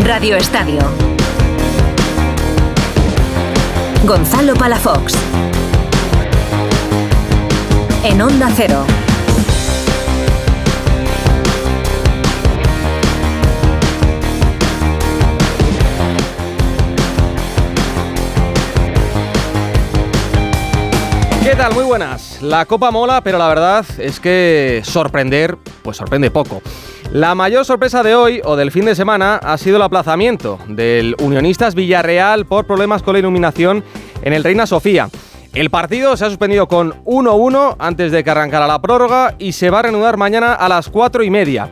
[0.00, 0.80] Radio Estadio.
[4.04, 5.14] Gonzalo Palafox.
[8.02, 8.97] En Onda Cero.
[21.48, 21.72] ¿Qué tal?
[21.72, 22.42] Muy buenas.
[22.42, 26.60] La copa mola, pero la verdad es que sorprender, pues sorprende poco.
[27.10, 31.16] La mayor sorpresa de hoy o del fin de semana ha sido el aplazamiento del
[31.18, 33.82] Unionistas Villarreal por problemas con la iluminación
[34.20, 35.08] en el Reina Sofía.
[35.54, 39.70] El partido se ha suspendido con 1-1 antes de que arrancara la prórroga y se
[39.70, 41.70] va a reanudar mañana a las 4 y media.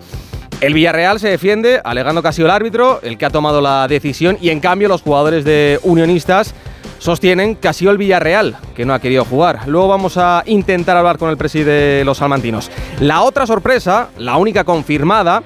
[0.62, 3.86] El Villarreal se defiende alegando que ha sido el árbitro el que ha tomado la
[3.88, 6.54] decisión y en cambio los jugadores de Unionistas
[6.98, 9.66] sostienen que ha sido el Villarreal que no ha querido jugar.
[9.66, 12.70] Luego vamos a intentar hablar con el presidente de los salmantinos.
[13.00, 15.42] La otra sorpresa, la única confirmada,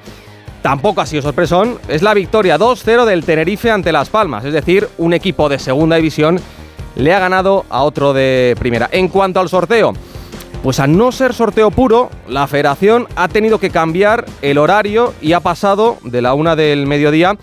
[0.63, 4.45] tampoco ha sido sorpresón, es la victoria 2-0 del Tenerife ante Las Palmas.
[4.45, 6.41] Es decir, un equipo de segunda división
[6.97, 8.89] le ha ganado a otro de primera.
[8.93, 9.95] En cuanto al sorteo,
[10.63, 15.33] pues al no ser sorteo puro, la federación ha tenido que cambiar el horario y
[15.33, 17.37] ha pasado de la una del mediodía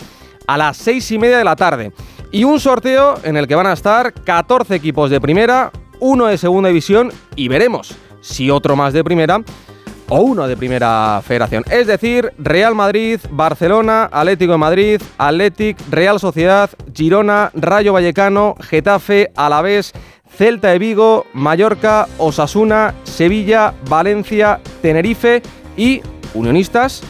[0.45, 1.91] a las seis y media de la tarde.
[2.31, 6.37] Y un sorteo en el que van a estar 14 equipos de primera, uno de
[6.37, 9.41] segunda división y veremos si otro más de primera
[10.09, 11.63] o uno de primera federación.
[11.69, 19.31] Es decir, Real Madrid, Barcelona, Atlético de Madrid, Athletic, Real Sociedad, Girona, Rayo Vallecano, Getafe,
[19.35, 19.93] Alavés,
[20.29, 25.41] Celta de Vigo, Mallorca, Osasuna, Sevilla, Valencia, Tenerife
[25.75, 26.01] y
[26.33, 27.01] Unionistas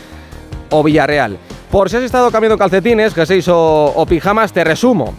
[0.70, 1.38] o Villarreal.
[1.78, 5.14] Por si has estado cambiando calcetines, jerseys o, o pijamas, te resumo.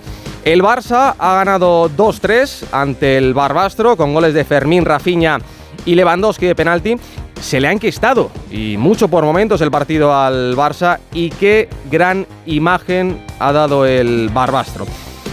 [0.45, 5.39] El Barça ha ganado 2-3 ante el Barbastro con goles de Fermín, Rafinha
[5.87, 6.97] y Lewandowski de penalti.
[7.41, 12.27] Se le ha enquistado y mucho por momentos el partido al Barça y qué gran
[12.45, 14.85] imagen ha dado el Barbastro.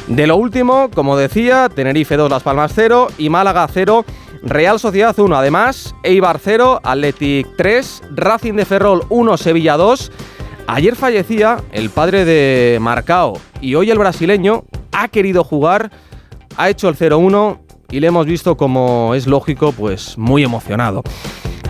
[0.05, 4.05] De lo último, como decía, Tenerife 2, Las Palmas 0 y Málaga 0.
[4.43, 10.11] Real Sociedad 1, además, Eibar 0, Athletic 3, Racing de Ferrol 1, Sevilla 2.
[10.67, 15.91] Ayer fallecía el padre de Marcao y hoy el brasileño ha querido jugar,
[16.57, 17.59] ha hecho el 0-1
[17.91, 21.03] y le hemos visto como es lógico, pues muy emocionado.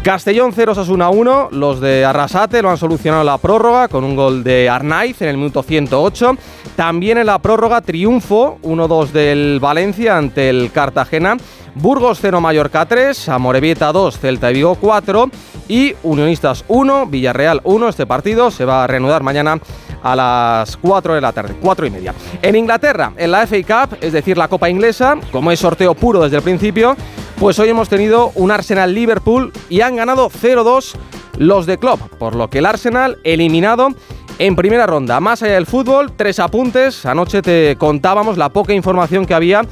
[0.06, 4.44] Castellón 0 Sasuna 1, los de Arrasate lo han solucionado la prórroga con un gol
[4.44, 6.38] de Arnaiz en el minuto 108.
[6.76, 11.38] También en la prórroga triunfo 1-2 del Valencia ante el Cartagena.
[11.74, 15.32] Burgos 0 Mallorca 3, Amorebieta 2, Celta de Vigo 4
[15.70, 17.90] y Unionistas 1, Villarreal 1.
[17.90, 19.60] Este partido se va a reanudar mañana
[20.04, 22.14] a las 4 de la tarde, 4 y media.
[22.44, 26.22] En Inglaterra, en la FA Cup, es decir, la Copa Inglesa, como es sorteo puro
[26.22, 26.96] desde el principio,
[27.40, 30.96] pues hoy hemos tenido un Arsenal-Liverpool y han ganado 0-2
[31.38, 33.90] los de Klopp, por lo que el Arsenal eliminado
[34.40, 35.20] en primera ronda.
[35.20, 37.06] Más allá del fútbol, tres apuntes.
[37.06, 39.64] Anoche te contábamos la poca información que había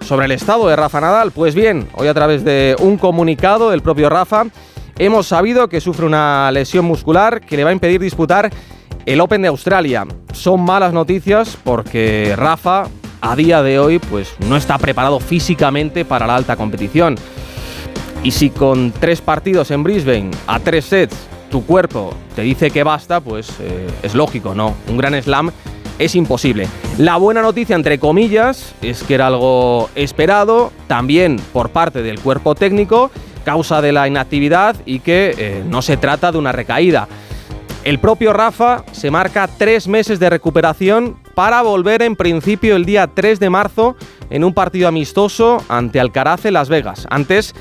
[0.00, 1.32] sobre el estado de Rafa Nadal.
[1.32, 4.44] Pues bien, hoy a través de un comunicado del propio Rafa,
[4.98, 8.50] hemos sabido que sufre una lesión muscular que le va a impedir disputar
[9.06, 10.06] el Open de Australia.
[10.32, 12.88] Son malas noticias porque Rafa
[13.20, 17.16] a día de hoy pues no está preparado físicamente para la alta competición.
[18.22, 21.16] Y si con tres partidos en Brisbane a tres sets
[21.50, 24.74] tu cuerpo te dice que basta, pues eh, es lógico, ¿no?
[24.88, 25.50] Un gran slam
[25.98, 26.68] es imposible.
[26.98, 32.54] La buena noticia, entre comillas, es que era algo esperado, también por parte del cuerpo
[32.54, 33.10] técnico,
[33.44, 37.08] causa de la inactividad y que eh, no se trata de una recaída.
[37.84, 43.08] El propio Rafa se marca tres meses de recuperación para volver en principio el día
[43.08, 43.94] 3 de marzo
[44.30, 47.54] en un partido amistoso ante Alcaraz en Las Vegas, antes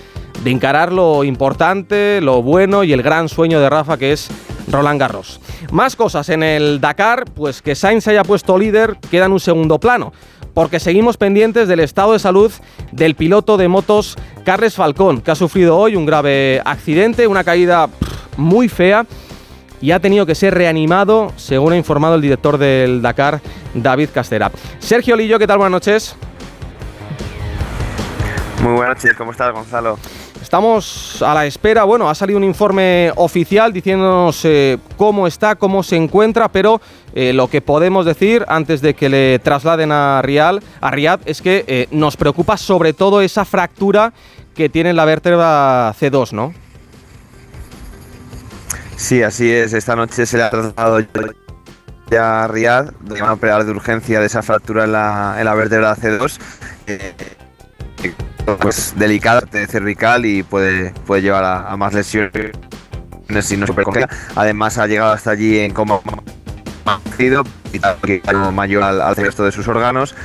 [0.45, 4.29] de encarar lo importante, lo bueno y el gran sueño de Rafa que es
[4.71, 5.41] Roland Garros.
[5.73, 9.77] Más cosas en el Dakar, pues que Sainz haya puesto líder queda en un segundo
[9.77, 10.13] plano,
[10.53, 12.53] porque seguimos pendientes del estado de salud
[12.93, 14.15] del piloto de motos
[14.45, 17.89] Carles Falcón, que ha sufrido hoy un grave accidente, una caída
[18.37, 19.05] muy fea
[19.81, 23.41] y ha tenido que ser reanimado, según ha informado el director del Dakar,
[23.75, 24.51] David Castera.
[24.79, 25.57] Sergio Lillo, ¿qué tal?
[25.57, 26.15] Buenas noches.
[28.61, 29.99] Muy buenas noches, ¿cómo estás, Gonzalo?
[30.41, 35.81] Estamos a la espera, bueno, ha salido un informe oficial diciéndonos eh, cómo está, cómo
[35.81, 36.81] se encuentra, pero
[37.13, 41.41] eh, lo que podemos decir antes de que le trasladen a, Rial, a Riyadh es
[41.41, 44.13] que eh, nos preocupa sobre todo esa fractura
[44.53, 46.53] que tiene la vértebra C2, ¿no?
[48.97, 49.73] Sí, así es.
[49.73, 50.99] Esta noche se le ha trasladado
[52.09, 55.53] ya Riyadh, donde van a operar de urgencia de esa fractura en la, en la
[55.53, 56.37] vértebra C2.
[56.87, 57.13] Eh,
[58.61, 62.51] pues delicada cervical y puede, puede llevar a, más lesiones
[63.41, 63.65] si no
[64.35, 65.99] Además ha llegado hasta allí en coma
[68.53, 70.15] mayor al, resto de sus órganos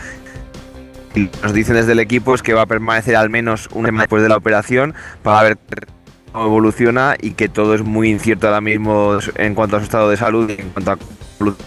[1.14, 3.94] y nos dicen desde el equipo es que va a permanecer al menos un mes
[3.94, 5.58] después de la operación para ver
[6.30, 10.10] cómo evoluciona y que todo es muy incierto ahora mismo en cuanto a su estado
[10.10, 10.98] de salud y en cuanto a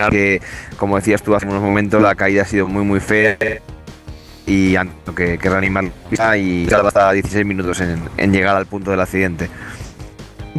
[0.09, 0.41] que
[0.77, 3.37] como decías tú hace unos momentos la caída ha sido muy muy fea
[4.45, 5.85] y han tenido que, que reanimar
[6.37, 9.49] y hasta 16 minutos en llegar al punto del accidente.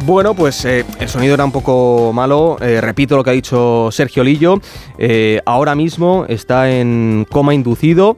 [0.03, 2.57] Bueno, pues eh, el sonido era un poco malo.
[2.59, 4.59] Eh, repito lo que ha dicho Sergio Lillo.
[4.97, 8.17] Eh, ahora mismo está en coma inducido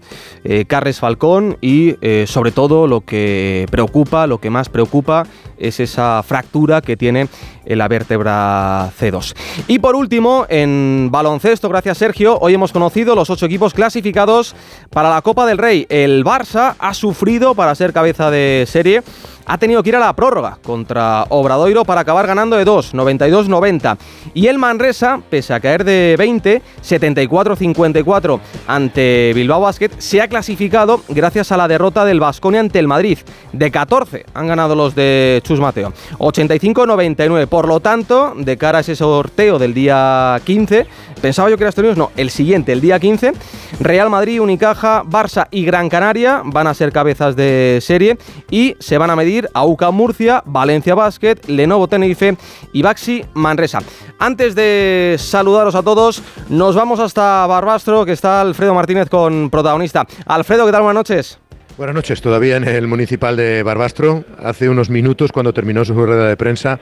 [0.68, 1.96] Carles Falcón y
[2.26, 5.26] sobre todo lo que preocupa, lo que más preocupa
[5.58, 7.28] es esa fractura que tiene
[7.66, 9.36] en la vértebra C2.
[9.68, 14.56] Y por último, en baloncesto, gracias Sergio, hoy hemos conocido los ocho equipos clasificados
[14.90, 15.86] para la Copa del Rey.
[15.90, 19.04] El Barça ha sufrido para ser cabeza de serie
[19.48, 23.98] ha tenido que ir a la prórroga contra Obradoiro para acabar ganando de 2, 92-90.
[24.34, 31.02] Y el Manresa, pese a caer de 20, 74-54 ante Bilbao Basket, se ha clasificado
[31.08, 33.20] gracias a la derrota del Vasconia ante el Madrid.
[33.54, 35.94] De 14 han ganado los de Chus Mateo.
[36.18, 37.48] 85-99.
[37.48, 40.86] Por lo tanto, de cara a ese sorteo del día 15,
[41.22, 43.34] pensaba yo que era Estos no, el siguiente, el día 15,
[43.80, 48.18] Real Madrid, Unicaja, Barça y Gran Canaria van a ser cabezas de serie
[48.50, 52.38] y se van a medir a UCA Murcia, Valencia Basket, Lenovo Tenerife
[52.74, 53.80] y Baxi Manresa.
[54.20, 60.06] Antes de saludaros a todos, nos vamos hasta Barbastro, que está Alfredo Martínez con protagonista.
[60.26, 60.82] Alfredo, ¿qué tal?
[60.82, 61.40] Buenas noches.
[61.78, 64.26] Buenas noches, todavía en el municipal de Barbastro.
[64.44, 66.80] Hace unos minutos, cuando terminó su rueda de prensa,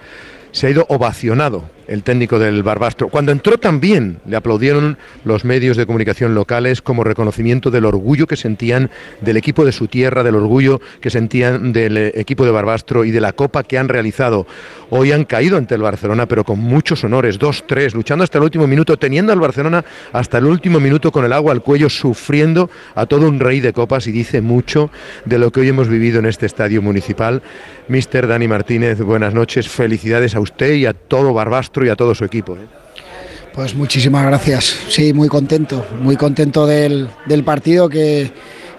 [0.52, 3.10] se ha ido ovacionado el técnico del Barbastro.
[3.10, 8.36] Cuando entró también le aplaudieron los medios de comunicación locales como reconocimiento del orgullo que
[8.36, 8.90] sentían
[9.22, 13.12] del equipo de su tierra, del orgullo que sentían del eh, equipo de Barbastro y
[13.12, 14.48] de la copa que han realizado.
[14.90, 18.44] Hoy han caído ante el Barcelona, pero con muchos honores, dos, tres, luchando hasta el
[18.44, 19.84] último minuto, teniendo al Barcelona
[20.14, 23.74] hasta el último minuto con el agua al cuello, sufriendo a todo un rey de
[23.74, 24.92] copas y dice mucho
[25.26, 27.42] de lo que hoy hemos vivido en este estadio municipal.
[27.88, 32.14] Mister Dani Martínez, buenas noches, felicidades a usted y a todo Barbastro y a todo
[32.16, 32.56] su equipo.
[32.56, 32.68] ¿eh?
[33.54, 34.78] Pues muchísimas gracias.
[34.90, 37.10] Sí, muy contento, muy contento del,
[37.44, 38.32] partido que,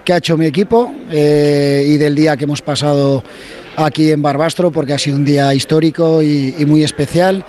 [0.09, 3.23] ha hecho mi equipo eh, y del día que hemos pasado
[3.75, 7.45] aquí en Barbastro, porque ha sido un día histórico y, muy especial.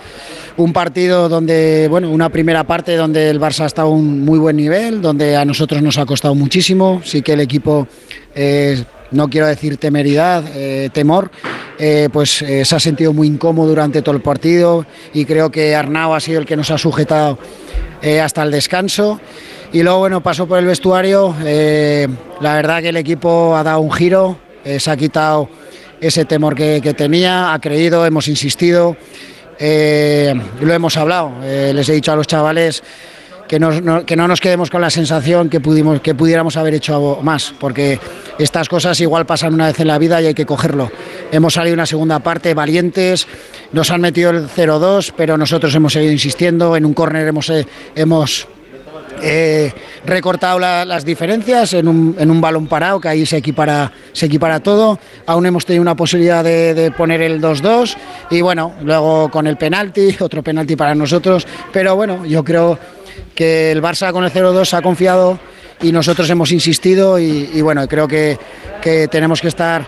[0.57, 4.39] Un partido donde, bueno, una primera parte donde el Barça ha estado a un muy
[4.39, 7.01] buen nivel, donde a nosotros nos ha costado muchísimo.
[7.03, 7.87] Sí que el equipo
[8.35, 11.31] eh, no quiero decir temeridad, eh, temor,
[11.77, 15.75] eh, pues eh, se ha sentido muy incómodo durante todo el partido y creo que
[15.75, 17.39] Arnau ha sido el que nos ha sujetado
[18.23, 19.19] hasta el descanso.
[19.73, 21.35] Y luego, bueno, pasó por el vestuario,
[22.41, 25.49] la verdad que el equipo ha dado un giro, se ha quitado
[25.99, 28.95] ese temor que, que tenía, ha creído, hemos insistido,
[29.59, 32.81] lo hemos hablado, les he dicho a los chavales
[33.49, 37.17] que, no, que no nos quedemos con la sensación que, pudimos, que pudiéramos haber hecho
[37.23, 37.99] más, porque
[38.37, 40.91] estas cosas igual pasan una vez en la vida y hay que cogerlo.
[41.31, 43.27] Hemos salido una segunda parte valientes,
[43.71, 47.65] nos han metido el 0-2, pero nosotros hemos seguido insistiendo, en un córner hemos, eh,
[47.95, 48.47] hemos
[49.23, 49.73] eh,
[50.05, 54.59] recortado las diferencias en un, en un, balón parado, que ahí se equipara, se equipara
[54.59, 54.99] todo.
[55.25, 57.97] Aún hemos tenido una posibilidad de, de poner el 2-2
[58.29, 61.47] y bueno, luego con el penalti, otro penalti para nosotros.
[61.73, 62.77] Pero bueno, yo creo
[63.35, 65.39] que el Barça con el 0-2 ha confiado
[65.81, 68.37] y nosotros hemos insistido y, bueno, creo que,
[68.81, 69.85] que tenemos que estar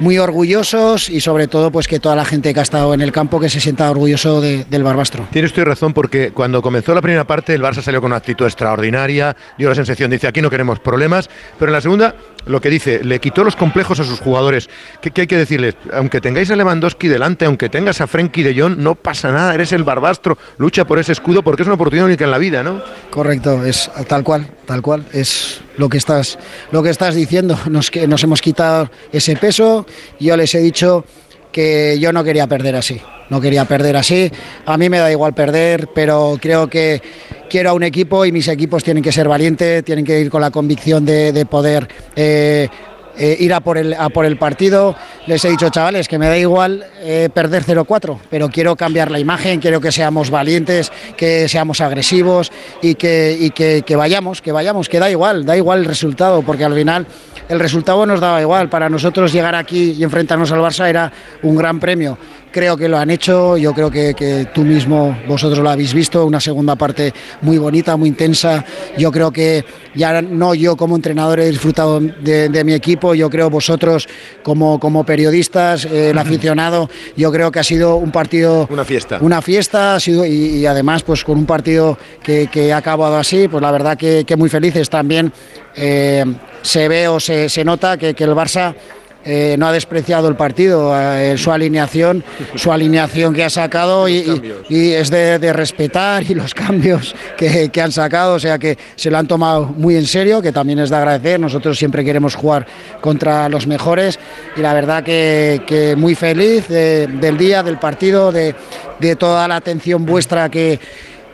[0.00, 3.12] muy orgullosos y sobre todo pues que toda la gente que ha estado en el
[3.12, 5.28] campo que se sienta orgulloso del Barbastro.
[5.30, 8.44] Tiene usted razón porque cuando comenzó la primera parte el Barça salió con una actitud
[8.46, 11.28] extraordinaria, dio la sensación, dice aquí no queremos problemas,
[11.58, 12.14] pero en la segunda
[12.46, 14.68] lo que dice, le quitó los complejos a sus jugadores.
[15.00, 15.74] ¿Qué, hay que decirles?
[15.92, 19.72] Aunque tengáis a Lewandowski delante, aunque tengas a Frenkie de Jong, no pasa nada, eres
[19.72, 22.82] el Barbastro, lucha por ese escudo porque es una oportunidad única en la vida, ¿no?
[23.10, 26.38] Correcto, es tal cual, tal cual, es lo que estás,
[26.70, 29.86] lo que estás diciendo, nos, nos hemos quitado ese peso,
[30.20, 31.04] yo les he dicho
[31.52, 33.00] que yo no quería perder así,
[33.30, 34.30] no quería perder así.
[34.66, 37.02] A mí me da igual perder, pero creo que
[37.48, 40.40] quiero a un equipo y mis equipos tienen que ser valientes, tienen que ir con
[40.40, 42.68] la convicción de, poder eh,
[43.16, 44.96] eh, ir a por, el, a por el partido.
[45.26, 49.18] Les he dicho, chavales, que me da igual eh, perder 0-4, pero quiero cambiar la
[49.18, 52.50] imagen, quiero que seamos valientes, que seamos agresivos
[52.82, 56.64] y que, y que vayamos, que vayamos, que da igual, da igual el resultado, porque
[56.64, 57.06] al final
[57.48, 58.68] el resultado nos daba igual.
[58.68, 61.12] Para nosotros llegar aquí y enfrentarnos al Barça era
[61.42, 62.18] un gran premio
[62.54, 66.24] creo que lo han hecho, yo creo que, que, tú mismo, vosotros lo habéis visto,
[66.24, 68.64] una segunda parte muy bonita, muy intensa,
[68.96, 69.64] yo creo que
[69.96, 74.08] ya no yo como entrenador he disfrutado de, de mi equipo, yo creo vosotros
[74.44, 78.68] como, como periodistas, eh, el aficionado, yo creo que ha sido un partido...
[78.70, 79.18] Una fiesta.
[79.20, 83.16] Una fiesta, ha sido, y, y además pues con un partido que, que, ha acabado
[83.16, 85.32] así, pues la verdad que, que muy felices también.
[85.74, 86.24] Eh,
[86.62, 88.76] se ve o se, se nota que, que el Barça
[89.24, 92.22] eh, no ha despreciado el partido, eh, su alineación,
[92.56, 97.14] su alineación que ha sacado y, y, y es de, de, respetar y los cambios
[97.36, 100.52] que, que, han sacado, o sea que se lo han tomado muy en serio, que
[100.52, 101.40] también es de agradecer.
[101.40, 102.66] Nosotros siempre queremos jugar
[103.00, 104.18] contra los mejores
[104.56, 108.54] y la verdad que, que muy feliz de, del día, del partido, de,
[109.00, 110.78] de toda la atención vuestra que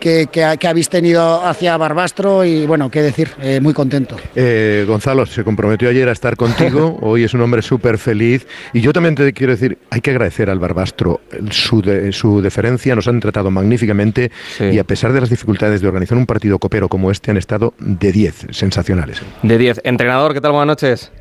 [0.00, 4.16] que, que, que, habéis tenido hacia Barbastro y bueno, qué decir, eh, muy contento.
[4.34, 8.80] Eh, Gonzalo se comprometió ayer a estar contigo, hoy es un hombre súper feliz y
[8.80, 13.06] yo también te quiero decir, hay que agradecer al Barbastro su, de, su deferencia, nos
[13.06, 14.64] han tratado magníficamente sí.
[14.64, 17.74] y a pesar de las dificultades de organizar un partido copero como este han estado
[17.78, 19.22] de 10, sensacionales.
[19.42, 19.82] De 10.
[19.84, 20.52] Entrenador, ¿qué tal?
[20.52, 21.12] Buenas noches.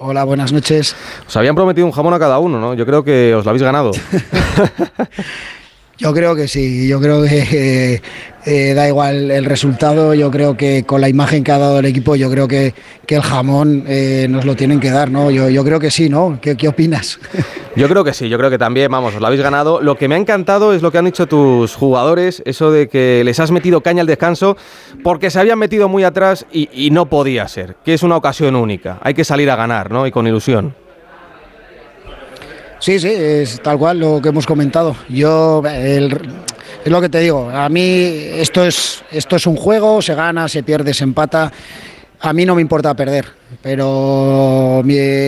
[0.00, 0.94] Hola, buenas noches.
[1.26, 2.74] Os habían prometido un jamón a cada uno, ¿no?
[2.74, 3.90] Yo creo que os lo habéis ganado.
[5.98, 7.38] Yo creo que sí, yo creo que
[7.94, 8.02] eh,
[8.46, 11.86] eh, da igual el resultado, yo creo que con la imagen que ha dado el
[11.86, 12.72] equipo, yo creo que,
[13.04, 15.32] que el jamón eh, nos lo tienen que dar, ¿no?
[15.32, 16.38] Yo, yo creo que sí, ¿no?
[16.40, 17.18] ¿Qué, ¿Qué, opinas?
[17.76, 19.80] Yo creo que sí, yo creo que también, vamos, os lo habéis ganado.
[19.80, 23.22] Lo que me ha encantado es lo que han dicho tus jugadores, eso de que
[23.24, 24.56] les has metido caña al descanso
[25.04, 28.56] porque se habían metido muy atrás y, y no podía ser, que es una ocasión
[28.56, 30.08] única, hay que salir a ganar, ¿no?
[30.08, 30.74] Y con ilusión.
[32.80, 34.94] Sí, sí, es tal cual lo que hemos comentado.
[35.08, 36.12] Yo, el,
[36.84, 40.48] es lo que te digo, a mí esto es, esto es un juego, se gana,
[40.48, 41.52] se pierde, se empata.
[42.20, 43.26] A mí no me importa perder,
[43.62, 44.82] pero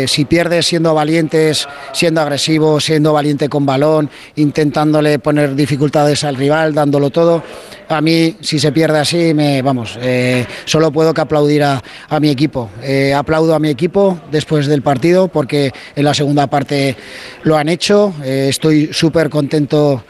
[0.07, 6.75] si pierdes siendo valientes, siendo agresivo, siendo valiente con balón, intentándole poner dificultades al rival,
[6.75, 7.45] dándolo todo,
[7.89, 12.19] a mí si se pierde así, me, vamos, eh, solo puedo que aplaudir a, a
[12.19, 12.71] mi equipo.
[12.83, 16.97] Eh, aplaudo a mi equipo después del partido porque en la segunda parte
[17.45, 18.15] lo han hecho.
[18.25, 20.05] Eh, estoy súper contento.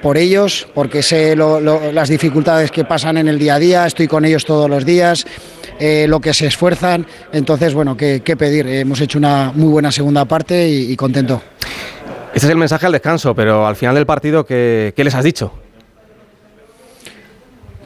[0.00, 4.24] Por ellos, porque sé las dificultades que pasan en el día a día, estoy con
[4.24, 5.26] ellos todos los días,
[5.78, 8.66] eh, lo que se esfuerzan, entonces, bueno, ¿qué, qué pedir?
[8.66, 11.42] Hemos hecho una muy buena segunda parte y, y, contento.
[12.34, 15.24] Este es el mensaje al descanso, pero al final del partido, ¿qué, qué les has
[15.24, 15.52] dicho?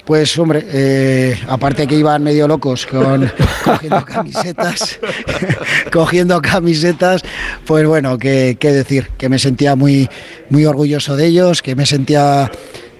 [0.05, 3.29] Pues hombre, eh, aparte que iban medio locos con
[3.65, 5.01] cogiendo camisetas,
[5.93, 7.23] cogiendo camisetas,
[7.67, 10.09] pues bueno, qué decir, que me sentía muy,
[10.49, 12.49] muy orgulloso de ellos, que me sentía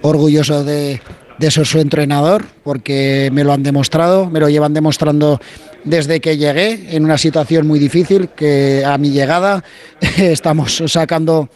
[0.01, 0.99] orgulloso de,
[1.37, 5.39] de ser su entrenador, porque me lo han demostrado, me lo llevan demostrando
[5.83, 9.63] desde que llegué en una situación muy difícil, que a mi llegada
[10.17, 11.49] estamos sacando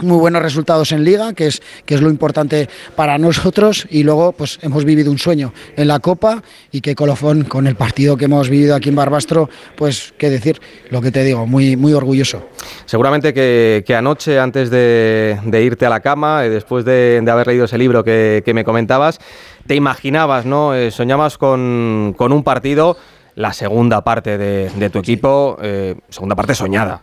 [0.00, 4.32] muy buenos resultados en liga, que es, que es lo importante para nosotros, y luego
[4.32, 8.24] pues hemos vivido un sueño en la Copa y que colofón con el partido que
[8.24, 10.60] hemos vivido aquí en Barbastro, pues qué decir,
[10.90, 12.48] lo que te digo, muy, muy orgulloso.
[12.86, 17.46] Seguramente que, que anoche, antes de, de, irte a la cama, después de, de haber
[17.46, 19.20] leído ese libro que, que, me comentabas,
[19.66, 20.74] te imaginabas, ¿no?
[20.74, 22.96] Eh, soñabas con, con, un partido,
[23.34, 27.02] la segunda parte de, de tu equipo, eh, segunda parte soñada.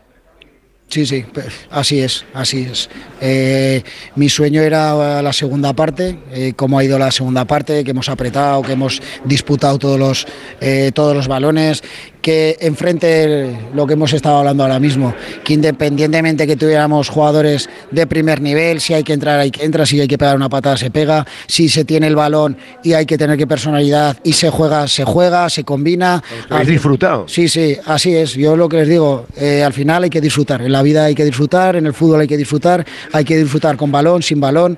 [0.92, 1.24] Sí, sí,
[1.70, 2.90] así es, así es.
[3.22, 3.82] Eh,
[4.18, 8.10] mi sueño era la segunda parte, eh, cómo ha ido la segunda parte, que hemos
[8.10, 10.28] apretado, que hemos disputado todos los,
[10.60, 11.82] eh, todos los balones,
[12.22, 15.13] que enfrente lo que hemos estado hablando ahora mismo,
[15.44, 19.88] que independientemente que tuviéramos jugadores de primer nivel, si hay que entrar, hay que entrar,
[19.88, 23.06] si hay que pegar una patada, se pega, si se tiene el balón y hay
[23.06, 26.24] que tener que personalidad y se juega, se juega, se combina.
[26.50, 27.28] ¿Habéis disfrutado?
[27.28, 28.34] Sí, sí, así es.
[28.34, 30.62] Yo lo que les digo, eh, al final hay que disfrutar.
[30.62, 33.78] En la vida hay que disfrutar, en el fútbol hay que disfrutar, hay que disfrutar
[33.78, 34.78] con balón, sin balón.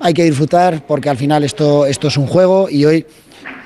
[0.00, 3.04] Hay que disfrutar porque al final esto, esto es un juego y hoy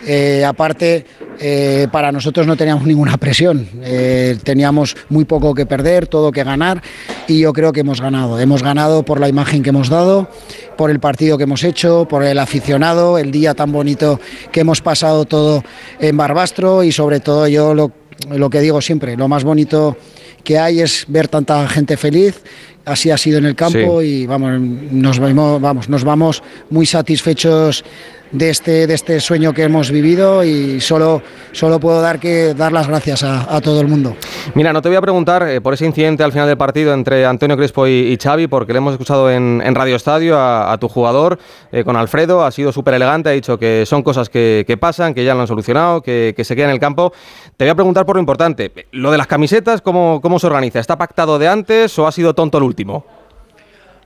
[0.06, 1.04] eh, aparte,
[1.38, 6.44] eh, para nosotros no teníamos ninguna presión, eh, teníamos muy poco que perder, todo que
[6.44, 6.82] ganar
[7.28, 8.38] y yo creo que hemos ganado.
[8.38, 10.28] Hemos ganado por la imagen que hemos dado,
[10.76, 14.80] por el partido que hemos hecho, por el aficionado, el día tan bonito que hemos
[14.80, 15.62] pasado todo
[16.00, 17.92] en Barbastro y sobre todo yo lo,
[18.30, 19.96] lo que digo siempre, lo más bonito
[20.42, 22.42] que hay es ver tanta gente feliz.
[22.84, 24.06] Así ha sido en el campo sí.
[24.06, 27.84] y vamos nos, vamos, nos vamos muy satisfechos
[28.32, 31.22] de este, de este sueño que hemos vivido y solo,
[31.52, 34.16] solo puedo dar, que, dar las gracias a, a todo el mundo.
[34.54, 37.26] Mira, no te voy a preguntar eh, por ese incidente al final del partido entre
[37.26, 40.78] Antonio Crespo y, y Xavi, porque le hemos escuchado en, en Radio Estadio a, a
[40.78, 41.38] tu jugador,
[41.70, 45.14] eh, con Alfredo, ha sido súper elegante, ha dicho que son cosas que, que, pasan,
[45.14, 47.12] que ya lo han solucionado, que, que se queda en el campo.
[47.56, 50.80] Te voy a preguntar por lo importante, lo de las camisetas, ¿cómo, cómo se organiza?
[50.80, 53.04] ¿Está pactado de antes o ha sido tonto el último?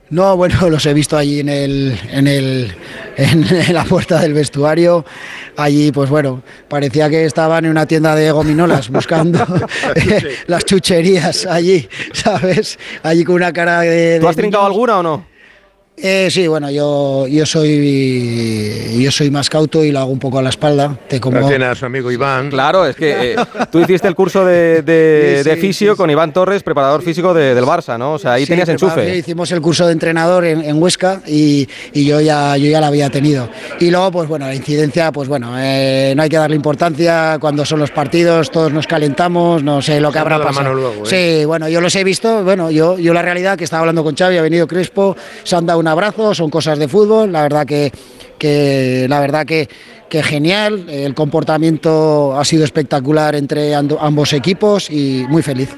[0.09, 2.75] No, bueno, los he visto allí en el, en el,
[3.17, 5.05] en, la puerta del vestuario.
[5.55, 9.45] Allí, pues bueno, parecía que estaban en una tienda de gominolas buscando
[10.47, 12.77] las chucherías allí, ¿sabes?
[13.03, 14.19] Allí con una cara de.
[14.19, 15.36] ¿Tú has trincado alguna o no?
[15.99, 20.37] Eh, sí, bueno, yo, yo soy yo soy más cauto y lo hago un poco
[20.37, 20.95] a la espalda.
[21.07, 21.39] Te como...
[21.39, 22.51] a su amigo Iván.
[22.51, 23.35] Claro, es que eh,
[23.71, 28.13] tú hiciste el curso de, de, fisio con Iván Torres, preparador físico del Barça, ¿no?
[28.13, 29.17] O sea, ahí tenías enchufe.
[29.17, 33.09] Hicimos el curso de entrenador en, Huesca y, y, yo ya yo ya la había
[33.09, 33.49] tenido.
[33.79, 37.65] Y luego, pues bueno, la incidencia, pues bueno, eh, no hay que darle importancia cuando
[37.65, 40.75] son los partidos, todos nos calentamos, no sé lo que habrá pasado.
[40.75, 44.03] Luego, sí, bueno, yo los he visto, bueno, yo, yo la realidad que estaba hablando
[44.03, 45.86] con Xavi, ha venido Crespo, se han dado abrazo,
[46.33, 47.91] son cosas de fútbol, la verdad que,
[48.37, 49.69] que la verdad que,
[50.09, 55.69] que genial, el comportamiento ha sido espectacular entre ambos equipos y muy feliz.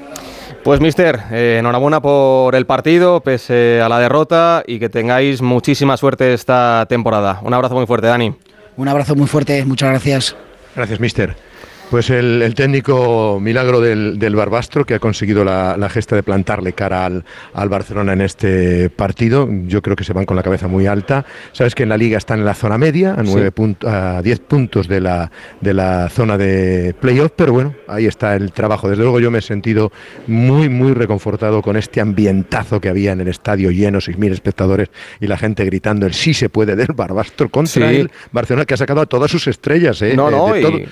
[0.62, 5.96] Pues mister, eh, enhorabuena por el partido, pese a la derrota y que tengáis muchísima
[5.96, 7.40] suerte esta temporada.
[7.42, 8.34] Un abrazo muy fuerte, Dani.
[8.76, 10.36] Un abrazo muy fuerte, muchas gracias.
[10.76, 11.49] Gracias, mister.
[11.90, 17.68] Pues el, técnico milagro del, Barbastro que ha conseguido la, gesta de plantarle cara al,
[17.68, 19.48] Barcelona en este partido.
[19.66, 21.26] Yo creo que se van con la cabeza muy alta.
[21.50, 23.52] Sabes que en la liga están en la zona media, a, nueve
[23.88, 28.52] a 10 puntos de la, de la zona de playoff, pero bueno, ahí está el
[28.52, 28.88] trabajo.
[28.88, 29.90] Desde luego yo me he sentido
[30.28, 35.26] muy, muy reconfortado con este ambientazo que había en el estadio lleno, 6.000 espectadores y
[35.26, 39.00] la gente gritando el sí se puede del Barbastro contra el Barcelona que ha sacado
[39.00, 40.00] a todas sus estrellas.
[40.02, 40.14] ¿eh?
[40.14, 40.88] No, no, de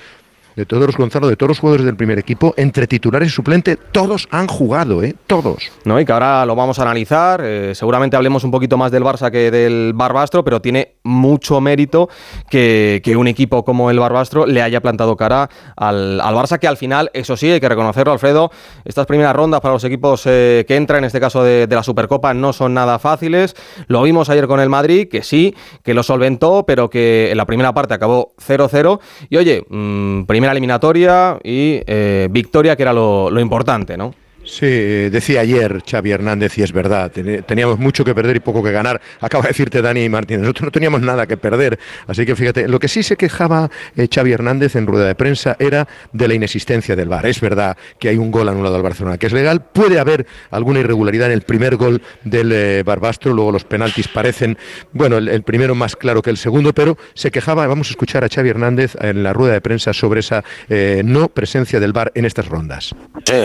[0.67, 4.27] todos los Gonzalo, de todos los jugadores del primer equipo, entre titulares y suplente, todos
[4.31, 5.15] han jugado, ¿eh?
[5.27, 5.71] Todos.
[5.85, 7.41] No, y que ahora lo vamos a analizar.
[7.43, 12.09] Eh, seguramente hablemos un poquito más del Barça que del Barbastro, pero tiene mucho mérito
[12.49, 17.09] que, un equipo como el Barbastro le haya plantado cara al, Barça, que al final,
[17.13, 18.51] eso sí, hay que reconocerlo, Alfredo,
[18.85, 21.83] estas primeras rondas para los equipos eh, que entran, en este caso de, de la
[21.83, 23.55] Supercopa, no son nada fáciles.
[23.87, 27.45] Lo vimos ayer con el Madrid, que sí, que lo solventó, pero que en la
[27.45, 28.99] primera parte acabó 0-0.
[29.29, 34.13] Y oye, mmm, primera eliminatoria y eh, victoria, que era lo, lo importante, ¿no?
[34.49, 37.11] Sí, decía ayer Xavi Hernández y es verdad,
[37.45, 38.99] teníamos mucho que perder y poco que ganar.
[39.21, 41.77] Acaba de decirte Dani Martínez, nosotros no teníamos nada que perder.
[42.07, 45.55] Así que fíjate, lo que sí se quejaba eh, Xavi Hernández en rueda de prensa
[45.59, 47.27] era de la inexistencia del VAR.
[47.27, 50.79] Es verdad que hay un gol anulado al Barcelona que es legal, puede haber alguna
[50.79, 54.57] irregularidad en el primer gol del eh, Barbastro, luego los penaltis parecen,
[54.93, 58.29] bueno, el, primero más claro que el segundo, pero se quejaba, vamos a escuchar a
[58.29, 62.25] Xavi Hernández en la rueda de prensa sobre esa eh, no presencia del VAR en
[62.25, 62.95] estas rondas.
[63.25, 63.35] Sí,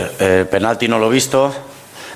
[0.49, 1.53] penalti no no lo he visto,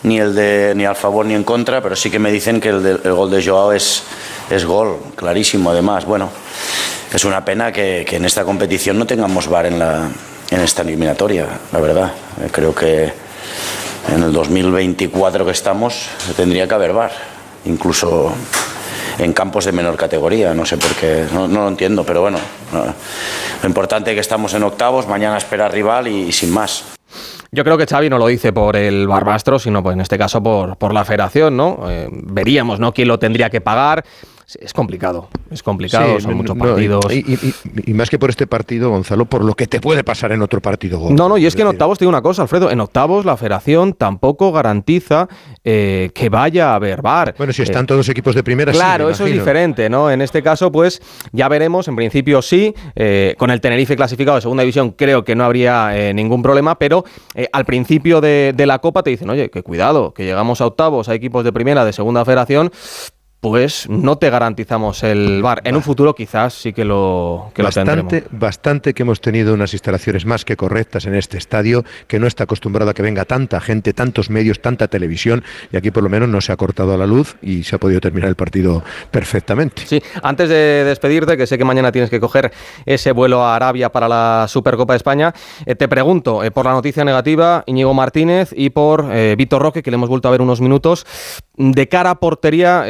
[0.04, 2.70] ni el de ni al favor ni en contra, pero sí que me dicen que
[2.70, 4.04] el, gol de Joao es,
[4.50, 6.06] es gol, clarísimo además.
[6.06, 6.30] Bueno,
[7.14, 10.10] es una pena que, en esta competición no tengamos VAR en, la,
[10.50, 12.14] en esta eliminatoria, la verdad.
[12.54, 13.12] Creo que
[14.08, 17.12] en el 2024 que estamos tendría que haber VAR,
[17.66, 18.32] incluso
[19.18, 20.54] en campos de menor categoría.
[20.54, 22.38] No sé por qué, no, lo entiendo, pero bueno,
[23.62, 26.98] lo importante es que estamos en octavos, mañana espera rival y sin más.
[27.52, 30.42] Yo creo que Xavi no lo dice por el Barbastro, sino pues en este caso
[30.42, 31.90] por, por la federación, ¿no?
[31.90, 32.94] Eh, veríamos, ¿no?
[32.94, 34.04] Quién lo tendría que pagar
[34.60, 37.06] es complicado, es complicado, son muchos partidos.
[37.14, 40.62] Y, más que por este partido, Gonzalo, por lo que te puede pasar en otro
[40.62, 41.10] partido.
[41.12, 43.38] no, no, y es que en octavos te digo una cosa, Alfredo, en octavos la
[43.38, 45.28] federación tampoco garantiza
[45.64, 47.36] eh, que vaya a haber bar.
[47.38, 50.10] Bueno, si están todos equipos de primera, Claro, eso es diferente, ¿no?
[50.10, 54.42] En este caso, pues ya veremos, en principio sí, eh, con el Tenerife clasificado de
[54.42, 57.04] segunda división creo que no habría eh, ningún problema, pero
[57.52, 61.10] al principio de, de la Copa te dicen, oye, que cuidado, que llegamos a octavos,
[61.10, 62.72] a equipos de primera, de segunda federación,
[63.42, 65.62] pues no te garantizamos el bar.
[65.64, 70.26] En un futuro quizás sí que lo, que bastante, Bastante que hemos tenido unas instalaciones
[70.26, 73.94] más que correctas en este estadio, que no está acostumbrado a que venga tanta gente,
[73.94, 77.38] tantos medios, tanta televisión, y aquí por lo menos no se ha cortado la luz
[77.42, 79.84] y se ha podido terminar el partido perfectamente.
[79.86, 82.52] Sí, antes de despedirte, que sé que mañana tienes que coger
[82.86, 85.34] ese vuelo a Arabia para la Supercopa de España,
[85.66, 89.82] eh, te pregunto eh, por la noticia negativa, Íñigo Martínez, y por eh, Víctor Roque,
[89.82, 91.06] que le hemos vuelto a ver unos minutos,
[91.60, 92.86] de cara a portería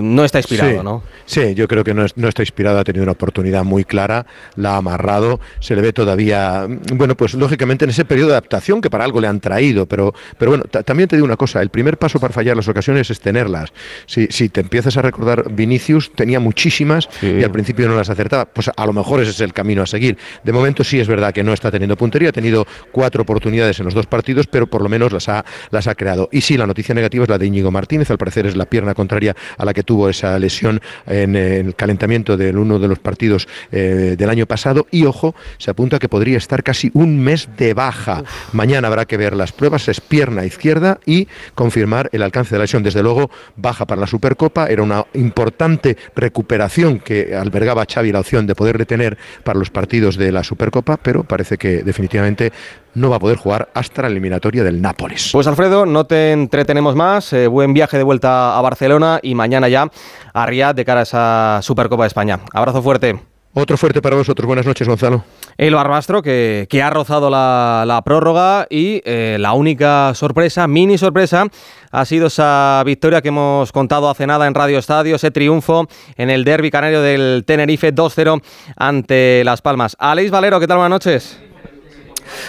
[0.00, 1.02] no está inspirado, ¿no?
[1.26, 4.24] Sí, yo creo que no, está inspirado, ha tenido una oportunidad muy clara,
[4.56, 8.80] la ha amarrado, se le ve todavía, bueno, pues lógicamente en ese periodo de adaptación
[8.80, 11.70] que para algo le han traído, pero, pero bueno, también te digo una cosa, el
[11.70, 13.72] primer paso para fallar las ocasiones es tenerlas.
[14.06, 18.44] Si, si te empiezas a recordar, Vinicius tenía muchísimas y al principio no las acertaba,
[18.44, 20.16] pues a lo mejor ese es el camino a seguir.
[20.44, 23.86] De momento sí es verdad que no está teniendo puntería, ha tenido cuatro oportunidades en
[23.86, 26.28] los dos partidos, pero por lo menos las ha, las ha creado.
[26.30, 28.66] Y sí, la noticia negativa es la de Íñigo Martínez Martínez, al parecer es la
[28.66, 32.98] pierna contraria a la que tuvo esa lesión en, el calentamiento de uno de los
[32.98, 37.48] partidos eh, del año pasado y ojo, se apunta que podría estar casi un mes
[37.56, 38.22] de baja.
[38.52, 42.64] Mañana habrá que ver las pruebas, es pierna izquierda y confirmar el alcance de la
[42.64, 42.82] lesión.
[42.82, 48.46] Desde luego, baja para la Supercopa, era una importante recuperación que albergaba Xavi la opción
[48.46, 52.52] de poder retener para los partidos de la Supercopa, pero parece que definitivamente
[52.94, 55.30] no va a poder jugar hasta la eliminatoria del Nápoles.
[55.32, 57.32] Pues Alfredo, no te entretenemos más.
[57.32, 59.90] Eh, buen viaje de vuelta a Barcelona y mañana ya
[60.32, 62.40] a Riyadh de cara a esa Supercopa de España.
[62.52, 63.18] Abrazo fuerte.
[63.56, 64.46] Otro fuerte para vosotros.
[64.46, 65.22] Buenas noches, Gonzalo.
[65.56, 71.46] El Barbastro que, que ha rozado la, prórroga y eh, la única sorpresa, mini sorpresa,
[71.92, 76.30] ha sido esa victoria que hemos contado hace nada en Radio Estadio, ese triunfo en
[76.30, 78.42] el derby canario del Tenerife 2-0
[78.76, 79.96] ante Las Palmas.
[80.00, 80.78] Aleix Valero, ¿qué tal?
[80.78, 81.53] Buenas noches.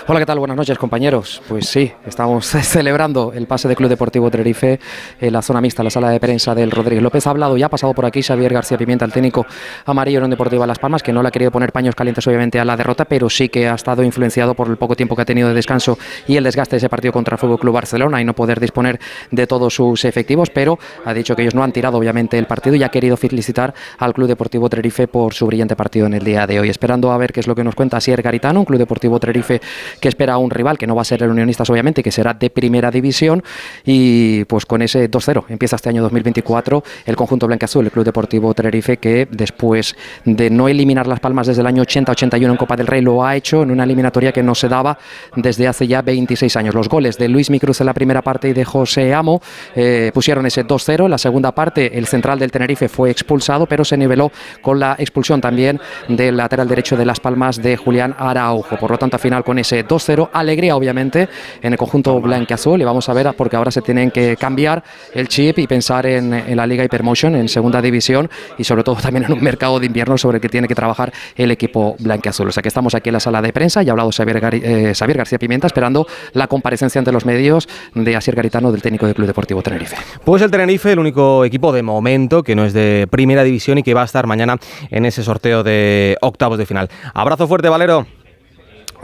[0.07, 0.37] Hola, ¿qué tal?
[0.37, 1.41] Buenas noches, compañeros.
[1.47, 4.79] Pues sí, estamos celebrando el pase del Club Deportivo Tenerife
[5.19, 7.25] en la zona mixta, la sala de prensa del Rodríguez López.
[7.25, 9.45] Ha hablado, ya ha pasado por aquí Xavier García Pimienta, el técnico
[9.85, 12.65] amarillo en Deportiva Las Palmas, que no le ha querido poner paños calientes, obviamente, a
[12.65, 15.47] la derrota, pero sí que ha estado influenciado por el poco tiempo que ha tenido
[15.47, 18.33] de descanso y el desgaste de ese partido contra el Fútbol Club Barcelona y no
[18.33, 18.99] poder disponer
[19.31, 22.75] de todos sus efectivos, pero ha dicho que ellos no han tirado, obviamente, el partido
[22.75, 26.45] y ha querido felicitar al Club Deportivo Tenerife por su brillante partido en el día
[26.45, 26.69] de hoy.
[26.69, 29.61] Esperando a ver qué es lo que nos cuenta Asier Garitano, un Club Deportivo Tenerife
[29.99, 32.49] que espera un rival que no va a ser el Unionistas, obviamente, que será de
[32.49, 33.43] primera división.
[33.85, 38.53] Y pues con ese 2-0 empieza este año 2024 el conjunto blanca-azul, el Club Deportivo
[38.53, 42.87] Tenerife, que después de no eliminar Las Palmas desde el año 80-81 en Copa del
[42.87, 44.97] Rey, lo ha hecho en una eliminatoria que no se daba
[45.35, 46.75] desde hace ya 26 años.
[46.75, 49.41] Los goles de Luis Micruz en la primera parte y de José Amo
[49.75, 51.05] eh, pusieron ese 2-0.
[51.05, 54.95] En la segunda parte, el central del Tenerife fue expulsado, pero se niveló con la
[54.97, 58.77] expulsión también del lateral derecho de Las Palmas de Julián Araujo.
[58.77, 61.27] Por lo tanto, al final con ese 2-0, alegría obviamente
[61.61, 64.83] en el conjunto blanco-azul y vamos a ver porque ahora se tienen que cambiar
[65.13, 69.25] el chip y pensar en, la Liga Hypermotion, en segunda división y sobre todo también
[69.25, 72.47] en un mercado de invierno sobre el que tiene que trabajar el equipo blanco-azul.
[72.47, 75.17] O sea que estamos aquí en la sala de prensa y ha hablado eh, Xavier,
[75.17, 79.27] García Pimienta esperando la comparecencia ante los medios de Asier Garitano del técnico del Club
[79.27, 79.95] Deportivo Tenerife.
[80.23, 83.83] Pues el Tenerife, el único equipo de momento que no es de primera división y
[83.83, 84.57] que va a estar mañana
[84.91, 86.89] en ese sorteo de octavos de final.
[87.13, 88.05] Abrazo fuerte, Valero.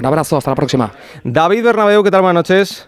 [0.02, 0.92] Un abrazo, hasta la próxima.
[1.24, 2.22] David Bernabeu, ¿qué tal?
[2.22, 2.88] Buenas noches.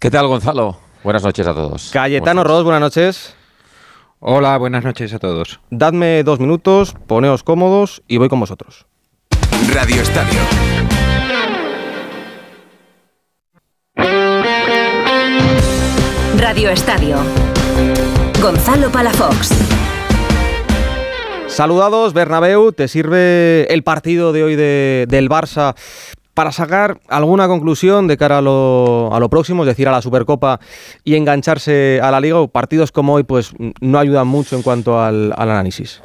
[0.00, 0.78] ¿Qué tal, Gonzalo?
[1.04, 1.90] Buenas noches a todos.
[1.92, 3.34] Cayetano Ross, buenas noches.
[4.20, 5.60] Hola, buenas noches a todos.
[5.68, 8.86] Dadme dos minutos, poneos cómodos y voy con vosotros.
[9.74, 10.40] Radio Estadio.
[16.38, 17.18] Radio Estadio.
[18.40, 19.97] Gonzalo Palafox.
[21.58, 22.70] Saludados, Bernabeu.
[22.70, 25.74] ¿Te sirve el partido de hoy del Barça
[26.32, 30.60] para sacar alguna conclusión de cara a lo, próximo, es decir, a la Supercopa
[31.02, 32.38] y engancharse a la Liga?
[32.38, 36.00] ¿O partidos como hoy pues no ayudan mucho en cuanto al, análisis?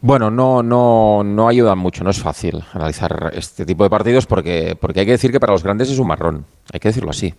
[0.00, 4.78] Bueno, no, no, no ayudan mucho, no es fácil analizar este tipo de partidos porque,
[4.80, 7.34] porque hay que decir que para los grandes es un marrón, hay que decirlo así.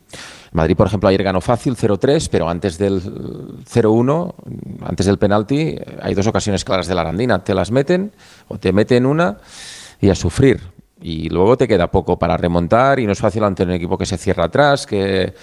[0.52, 4.34] Madrid, por ejemplo, ayer ganó fácil 0-3, pero antes del 0-1,
[4.82, 7.44] antes del penalti, hay dos ocasiones claras de la Arandina.
[7.44, 8.12] Te las meten
[8.48, 9.38] o te meten una
[10.00, 10.62] y a sufrir.
[11.00, 14.06] Y luego te queda poco para remontar y no es fácil ante un equipo que
[14.06, 15.34] se cierra atrás, que,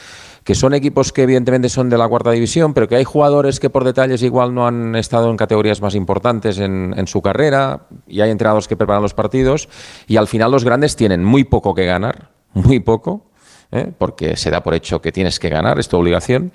[0.45, 3.71] que son equipos que evidentemente son de la cuarta división, pero que hay jugadores que
[3.71, 8.31] por detalles igual no han estado en categorías más importantes en, su carrera y hay
[8.31, 9.69] entrenadores que preparan los partidos
[10.07, 13.31] y al final los grandes tienen muy poco que ganar, muy poco
[13.73, 13.93] ¿eh?
[13.97, 16.53] porque se da por hecho que tienes que ganar, es tu obligación,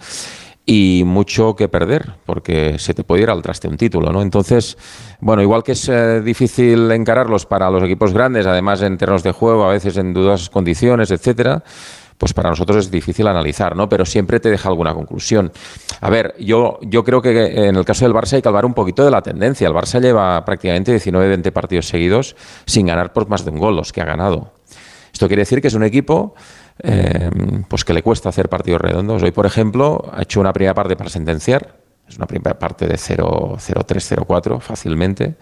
[0.65, 4.21] y mucho que perder, porque se te puede ir al traste un título, ¿no?
[4.21, 4.77] Entonces,
[5.19, 9.31] bueno, igual que es eh, difícil encararlos para los equipos grandes, además en terrenos de
[9.31, 11.63] juego, a veces en dudosas condiciones, etcétera,
[12.19, 13.89] pues para nosotros es difícil analizar, ¿no?
[13.89, 15.51] Pero siempre te deja alguna conclusión.
[16.01, 18.73] A ver, yo, yo creo que en el caso del Barça hay que hablar un
[18.73, 19.67] poquito de la tendencia.
[19.67, 23.93] El Barça lleva prácticamente 19-20 partidos seguidos sin ganar por más de un gol, los
[23.93, 24.51] que ha ganado.
[25.13, 26.35] Esto quiere decir que es un equipo
[26.81, 27.29] eh,
[27.67, 29.21] pues que le cuesta hacer partidos redondos.
[29.23, 31.75] Hoy, por ejemplo, ha hecho una primera parte para sentenciar,
[32.07, 35.35] es una primera parte de 0-3, 0-4 fácilmente.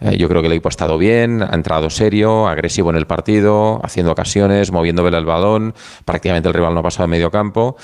[0.00, 3.06] Eh, yo creo que el equipo ha estado bien, ha entrado serio, agresivo en el
[3.06, 7.76] partido, haciendo ocasiones, moviendo el balón, prácticamente el rival no ha pasado de medio campo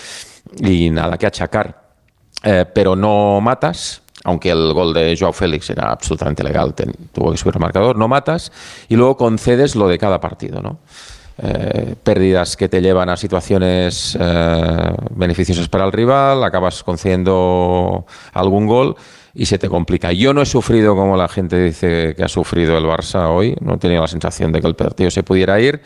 [0.59, 1.85] y nada que achacar.
[2.43, 6.75] Eh, pero no matas, aunque el gol de Joao Félix era absolutamente legal,
[7.13, 8.51] tuvo que subir el marcador, no matas
[8.89, 10.79] y luego concedes lo de cada partido, ¿no?
[11.39, 18.67] Eh, pérdidas que te llevan a situaciones eh, beneficiosas para el rival, acabas concediendo algún
[18.67, 18.97] gol
[19.35, 20.13] y se te complica.
[20.13, 23.75] Yo no he sufrido como la gente dice que ha sufrido el Barça hoy, no
[23.75, 25.83] he tenido la sensación de que el partido se pudiera ir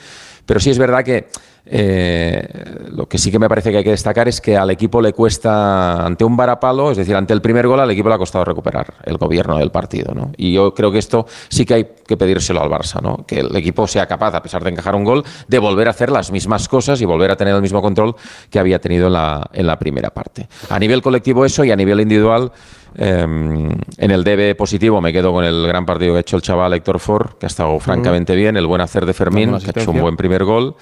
[0.50, 1.28] Pero sí es verdad que
[1.64, 2.44] eh,
[2.90, 5.12] lo que sí que me parece que hay que destacar es que al equipo le
[5.12, 8.44] cuesta, ante un varapalo, es decir, ante el primer gol, al equipo le ha costado
[8.44, 10.12] recuperar el gobierno del partido.
[10.12, 10.32] ¿no?
[10.36, 13.24] Y yo creo que esto sí que hay que pedírselo al Barça, ¿no?
[13.24, 16.10] que el equipo sea capaz, a pesar de encajar un gol, de volver a hacer
[16.10, 18.16] las mismas cosas y volver a tener el mismo control
[18.50, 20.48] que había tenido en la, en la primera parte.
[20.68, 22.50] A nivel colectivo eso y a nivel individual,
[22.96, 26.42] em, en el DB positivo me quedo con el gran partido que ha hecho el
[26.42, 29.82] chaval Héctor Ford, que ha estado francamente bien, el buen hacer de Fermín, que ha
[29.82, 30.76] hecho un buen primer gol.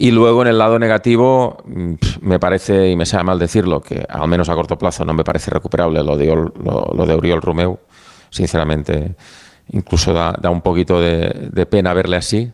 [0.00, 4.06] Y luego en el lado negativo, mm, me parece, y me sabe mal decirlo, que
[4.08, 7.80] al menos a corto plazo no me parece recuperable lo de, lo, de Oriol Romeu.
[8.30, 9.16] Sinceramente,
[9.70, 12.48] incluso da, un poquito de, pena verle así.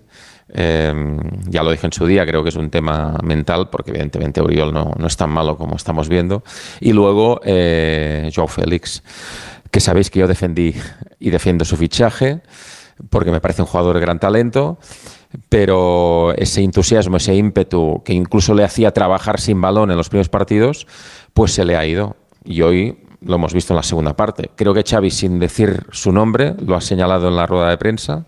[0.48, 4.40] Em, ya lo dije en su día, creo que es un tema mental, porque evidentemente
[4.40, 6.42] Oriol no, no es tan malo como estamos viendo.
[6.80, 9.02] Y luego, eh, Joe Félix,
[9.70, 10.74] que sabéis que yo defendí
[11.18, 12.40] y defiendo su fichaje,
[13.10, 14.78] porque me parece un jugador de gran talento
[15.48, 20.28] pero ese entusiasmo, ese ímpetu que incluso le hacía trabajar sin balón en los primeros
[20.28, 20.86] partidos,
[21.32, 22.16] pues se le ha ido.
[22.44, 24.50] Y hoy lo hemos visto en la segunda parte.
[24.54, 28.26] Creo que Xavi, sin decir su nombre, lo ha señalado en la rueda de prensa.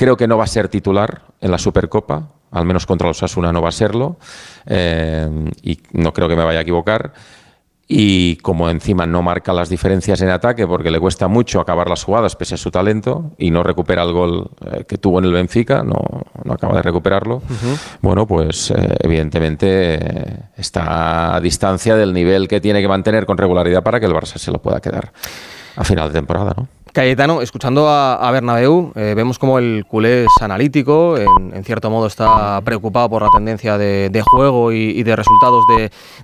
[0.00, 3.52] Creo que no va a ser titular en la Supercopa, al menos contra los Asuna
[3.52, 4.16] no va a serlo,
[4.64, 5.28] eh,
[5.62, 7.12] y no creo que me vaya a equivocar
[7.86, 12.02] y como encima no marca las diferencias en ataque porque le cuesta mucho acabar las
[12.02, 15.32] jugadas pese a su talento y no recupera el gol eh, que tuvo en el
[15.34, 16.00] Benfica, no,
[16.44, 17.42] no acaba de recuperarlo,
[18.00, 23.36] bueno, pues eh, evidentemente eh, está a distancia del nivel que tiene que mantener con
[23.36, 25.12] regularidad para que el Barça se lo pueda quedar
[25.76, 26.68] a final de temporada, ¿no?
[26.92, 32.06] Cayetano, escuchando a, a Bernabéu, eh, vemos como el culé es analítico, en, cierto modo
[32.06, 35.64] está preocupado por la tendencia de, juego y, de resultados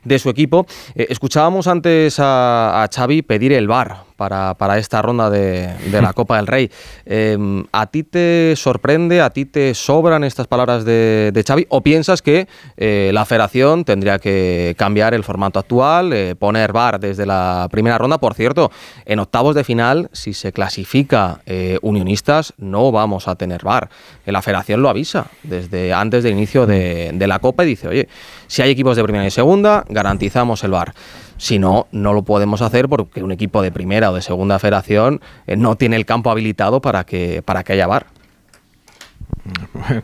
[0.02, 0.66] de, su equipo.
[0.94, 6.36] Eh, escuchábamos antes a, a, Xavi pedir el VAR para, esta ronda de, la Copa
[6.36, 6.70] del Rey.
[7.04, 12.22] Em, ¿A ti te sorprende, a ti te sobran estas palabras de, Xavi o piensas
[12.22, 17.98] que eh, la federación tendría que cambiar el formato actual, poner VAR desde la primera
[17.98, 18.18] ronda?
[18.18, 18.70] Por cierto,
[19.04, 23.88] en octavos de final, si se clasifica eh, unionistas, no vamos a tener VAR.
[24.24, 28.08] La federación lo avisa desde antes del inicio de, la Copa y dice, oye,
[28.46, 30.94] si hay equipos de primera y segunda, garantizamos el VAR.
[31.36, 35.20] Si no, no lo podemos hacer porque un equipo de primera o de segunda federación
[35.46, 38.06] eh, no tiene el campo habilitado para que, para que haya VAR.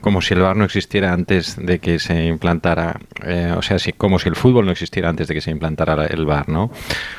[0.01, 4.19] como si el bar no existiera antes de que se implantara, eh, o sea, como
[4.19, 6.71] si el fútbol no existiera antes de que se implantara el bar, ¿no?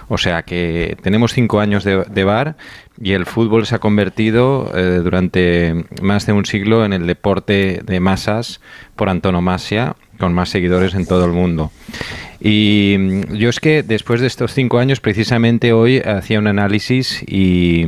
[0.08, 2.56] O sea que tenemos cinco años de, de bar
[3.02, 7.82] y el fútbol se ha convertido eh, durante más de un siglo en el deporte
[7.84, 8.62] de masas
[8.96, 11.72] por antonomasia, con más seguidores en todo el mundo.
[12.46, 17.24] Y mm, yo es que después de estos cinco años, precisamente hoy hacía un análisis
[17.26, 17.88] y,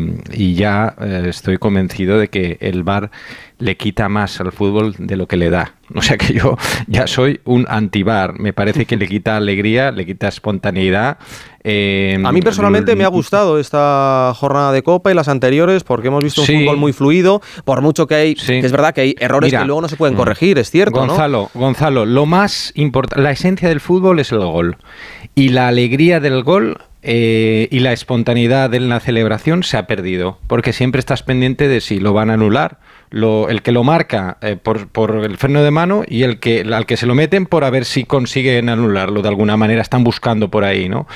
[0.56, 3.12] ya eh, estoy convencido de que el bar
[3.58, 5.74] le quita más al fútbol de lo que le da.
[5.94, 8.40] O sea que yo ya soy un antibar.
[8.40, 11.18] Me parece que le quita alegría, le quita espontaneidad.
[11.64, 16.08] Eh, a mí personalmente me ha gustado esta jornada de Copa y las anteriores porque
[16.10, 19.16] hemos visto un fútbol muy fluido, por mucho que hay, que es verdad que hay
[19.20, 21.00] errores que luego no se pueden mm, corregir, es cierto.
[21.00, 24.78] Gonzalo, Gonzalo, lo más importante, la esencia del fútbol es el gol.
[25.34, 30.40] Y la alegría del gol eh, y la espontaneidad en la celebración se ha perdido,
[30.48, 32.80] porque siempre estás pendiente de si lo van a anular
[33.12, 36.98] el que lo marca eh, por, el freno de mano y el que, al que
[36.98, 40.64] se lo meten por a ver si consiguen anularlo de alguna manera, están buscando por
[40.64, 41.08] ahí, ¿no?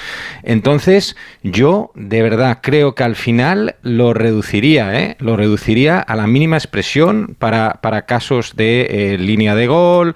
[0.44, 5.16] Entonces, yo de verdad creo que al final lo reduciría, ¿eh?
[5.20, 10.16] Lo reduciría a la mínima expresión para, para casos de eh, línea de gol,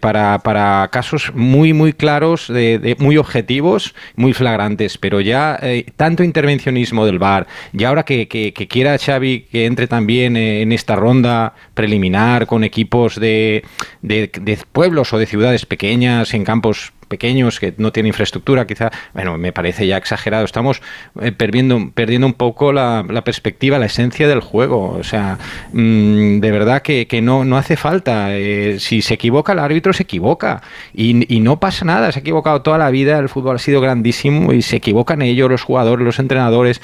[0.00, 5.58] para, para, casos muy, muy claros, de, muy objetivos, muy flagrantes, pero ya
[5.96, 10.96] tanto intervencionismo del VAR, y ahora que, que quiera Xavi que entre también en esta
[10.96, 13.64] ronda preliminar con equipos de,
[14.02, 19.38] de, pueblos o de ciudades pequeñas en campos pequeños que no tienen infraestructura, quizá, bueno,
[19.38, 20.44] me parece ya exagerado.
[20.44, 20.82] Estamos
[21.20, 24.90] eh, perdiendo, perdiendo un poco la, perspectiva, la esencia del juego.
[24.90, 25.38] O sea,
[25.72, 28.36] mm, de verdad que, no, no hace falta.
[28.36, 30.62] Eh, si se equivoca el árbitro, se equivoca.
[30.94, 32.10] Y, y, no pasa nada.
[32.10, 33.18] Se ha equivocado toda la vida.
[33.18, 36.80] El fútbol ha sido grandísimo y se equivocan ellos, los jugadores, los entrenadores.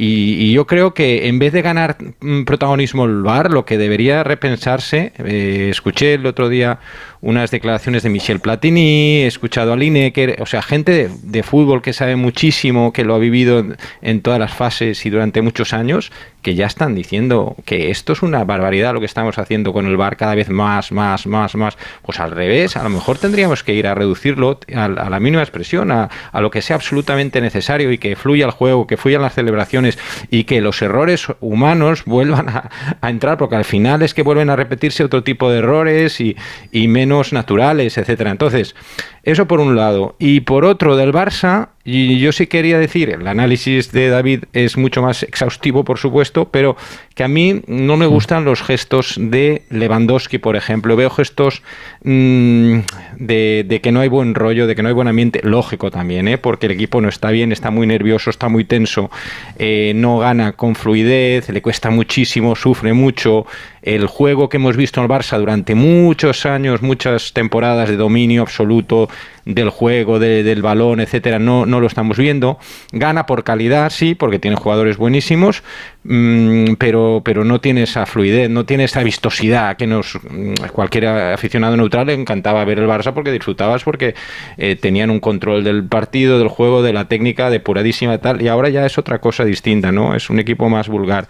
[0.00, 4.22] Y, yo creo que en vez de ganar mm, protagonismo el VAR, lo que debería
[4.22, 6.78] repensarse, eh, escuché el otro día
[7.20, 11.92] unas declaraciones de Michel Platini, he escuchado a Lineker, o sea, gente de, fútbol que
[11.92, 13.64] sabe muchísimo, que lo ha vivido
[14.00, 16.12] en todas las fases y durante muchos años,
[16.48, 19.98] que ya están diciendo que esto es una barbaridad lo que estamos haciendo con el
[19.98, 21.76] bar cada vez más, más, más, más.
[22.00, 25.92] Pues al revés, a lo mejor tendríamos que ir a reducirlo a, la mínima expresión,
[25.92, 29.98] a, lo que sea absolutamente necesario y que fluya el juego, que fluyan las celebraciones
[30.30, 32.70] y que los errores humanos vuelvan a,
[33.10, 36.34] entrar, porque al final es que vuelven a repetirse otro tipo de errores y,
[36.72, 38.30] y menos naturales, etcétera.
[38.30, 38.74] Entonces,
[39.22, 40.16] eso por un lado.
[40.18, 44.76] Y por otro, del Barça, y yo sí quería decir, el análisis de David es
[44.76, 46.76] mucho más exhaustivo, por supuesto, pero
[47.14, 50.96] que a mí no me gustan los gestos de Lewandowski, por ejemplo.
[50.96, 51.62] Veo gestos
[52.04, 52.80] mm,
[53.16, 55.40] de, que no hay buen rollo, de que no hay buen ambiente.
[55.42, 56.36] Lógico también, ¿eh?
[56.36, 59.10] porque el equipo no está bien, está muy nervioso, está muy tenso,
[59.58, 63.46] eh, no gana con fluidez, le cuesta muchísimo, sufre mucho.
[63.82, 68.42] El juego que hemos visto en el Barça durante muchos años, muchas temporadas de dominio
[68.42, 69.08] absoluto,
[69.48, 72.58] del juego, del balón, etcétera, no, no lo estamos viendo.
[72.92, 75.62] Gana por calidad, sí, porque tiene jugadores buenísimos,
[76.04, 81.06] mm, pero, pero no tiene esa fluidez, no tiene esa vistosidad que nos mm, cualquier
[81.06, 84.14] aficionado neutral le encantaba ver el Barça porque disfrutabas, porque
[84.58, 88.68] eh, tenían un control del partido, del juego, de la técnica depuradísima tal, y ahora
[88.68, 90.14] ya es otra cosa distinta, ¿no?
[90.14, 91.26] Es un equipo más vulgar.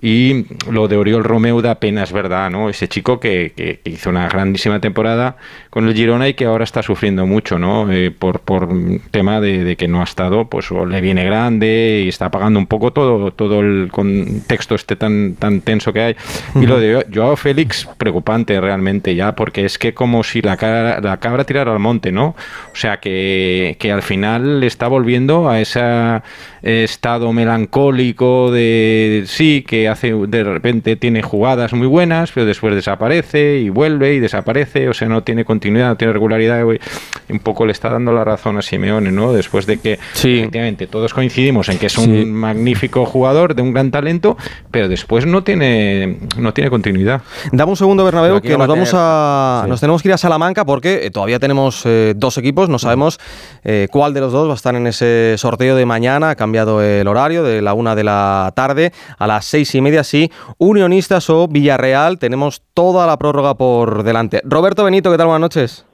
[0.00, 2.70] Y lo de Oriol Romeu da pena, es verdad, ¿no?
[2.70, 5.36] Ese chico que, que, hizo una grandísima temporada
[5.70, 7.90] con el Girona y que ahora está sufriendo mucho, ¿no?
[7.90, 8.68] Eh, por, por
[9.10, 12.68] tema de, que no ha estado, pues o le viene grande y está pagando un
[12.68, 16.16] poco todo, todo el contexto este tan, tan tenso que hay.
[16.54, 21.00] Y lo de Joao Félix, preocupante realmente ya, porque es que como si la, cara,
[21.00, 22.36] la cabra tirara al monte, ¿no?
[22.72, 26.22] O sea, que, que al final está volviendo a ese
[26.62, 33.58] estado melancólico de sí, que hace de repente tiene jugadas muy buenas, pero después desaparece
[33.58, 36.64] y vuelve y desaparece, o sea, no tiene continuidad, no tiene regularidad.
[36.64, 39.32] Un poco le está dando la razón a Simeone, ¿no?
[39.32, 43.90] Después de que efectivamente todos coincidimos en que es un magnífico jugador, de un gran
[43.90, 44.36] talento,
[44.70, 47.22] pero después no tiene no tiene continuidad.
[47.52, 51.06] Dame un segundo, Bernabéu, que nos vamos a nos tenemos que ir a Salamanca porque
[51.06, 53.18] eh, todavía tenemos eh, dos equipos, no sabemos
[53.64, 56.82] eh, cuál de los dos va a estar en ese sorteo de mañana, ha cambiado
[56.82, 60.30] el horario de la una de la tarde a las seis y y media sí,
[60.58, 62.18] Unionistas o Villarreal.
[62.18, 64.40] Tenemos toda la prórroga por delante.
[64.44, 65.26] Roberto Benito, ¿qué tal?
[65.26, 65.86] Buenas noches.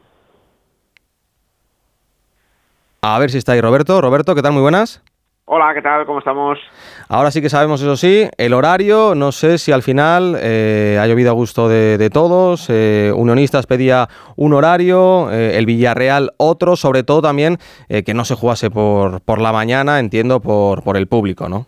[3.03, 4.01] A ver si está ahí Roberto.
[4.01, 4.53] Roberto, ¿qué tal?
[4.53, 5.03] Muy buenas.
[5.47, 6.07] Hola, ¿qué tal?
[6.07, 6.59] ¿Cómo estamos?
[7.07, 9.15] Ahora sí que sabemos, eso sí, el horario.
[9.15, 12.71] No sé si al final eh, ha llovido a gusto de, todos.
[12.71, 18.37] Eh, Unionistas pedía un horario, eh, el Villarreal otro, sobre todo también que no se
[18.37, 21.67] jugase por, por la mañana, entiendo, por, por el público, ¿no?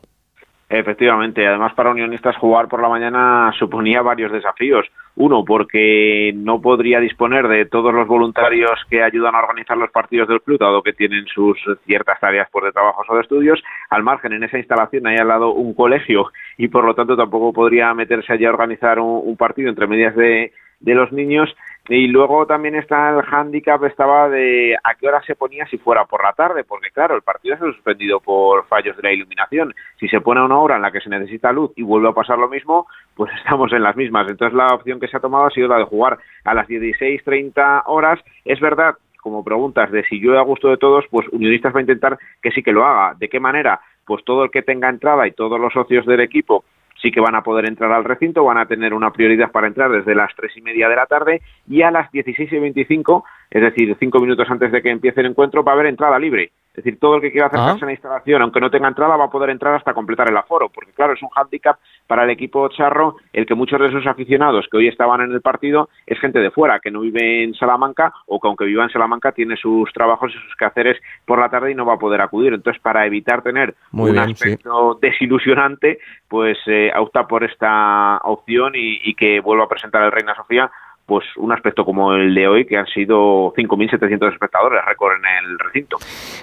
[0.69, 4.87] Efectivamente, además para unionistas jugar por la mañana suponía varios desafíos.
[5.15, 10.29] Uno, porque no podría disponer de todos los voluntarios que ayudan a organizar los partidos
[10.29, 13.63] del club, dado que tienen sus ciertas tareas por de trabajos o de estudios.
[13.91, 17.53] Al margen, en esa instalación hay al lado un colegio y por lo tanto tampoco
[17.53, 21.55] podría meterse allí a organizar un partido entre medias de los niños
[21.89, 26.05] y luego también está el hándicap estaba de a qué hora se ponía si fuera
[26.05, 29.73] por la tarde, porque claro, el partido se ha suspendido por fallos de la iluminación.
[30.01, 32.13] Si se pone a una hora en la que se necesita luz y vuelve a
[32.13, 34.29] pasar lo mismo, pues estamos en las mismas.
[34.29, 37.85] Entonces la opción que se ha tomado ha sido la de jugar a las 16.30
[37.87, 38.21] horas.
[38.45, 41.83] Es verdad, como preguntas de si yo a gusto de todos, pues Unionistas va a
[41.83, 43.15] intentar que sí que lo haga.
[43.19, 43.81] ¿De qué manera?
[44.05, 46.65] Pues todo el que tenga entrada y todos los socios del equipo
[47.01, 49.91] sí que van a poder entrar al recinto, van a tener una prioridad para entrar
[49.91, 53.63] desde las tres y media de la tarde y a las 16 y 25, es
[53.63, 56.53] decir, cinco minutos antes de que empiece el encuentro, va a haber entrada libre.
[56.77, 57.85] Es decir, todo el que quiera acercarse ah.
[57.85, 60.69] a la instalación, aunque no tenga entrada, va a poder entrar hasta completar el aforo,
[60.69, 64.67] porque claro, es un hándicap para el equipo charro el que muchos de sus aficionados
[64.71, 68.13] que hoy estaban en el partido es gente de fuera, que no vive en Salamanca
[68.27, 71.73] o que aunque viva en Salamanca tiene sus trabajos y sus quehaceres por la tarde
[71.73, 72.53] y no va a poder acudir.
[72.53, 79.15] Entonces, para evitar tener un aspecto desilusionante, pues eh, opta por esta opción y, y
[79.15, 80.71] que vuelva a presentar el Reina Sofía
[81.07, 85.59] pues un aspecto como el de hoy, que han sido 5.700 espectadores, récord en el
[85.59, 85.99] recinto.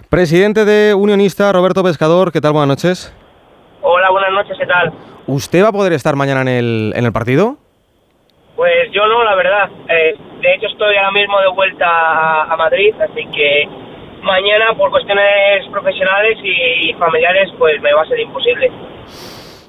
[0.09, 2.53] Presidente de Unionista, Roberto Pescador, ¿qué tal?
[2.53, 3.13] Buenas noches.
[3.81, 4.93] Hola, buenas noches, ¿qué tal?
[5.27, 7.57] ¿Usted va a poder estar mañana en el, en el partido?
[8.55, 9.69] Pues yo no, la verdad.
[9.89, 13.67] Eh, de hecho, estoy ahora mismo de vuelta a, Madrid, así que
[14.21, 18.71] mañana, por cuestiones profesionales y familiares, pues me va a ser imposible.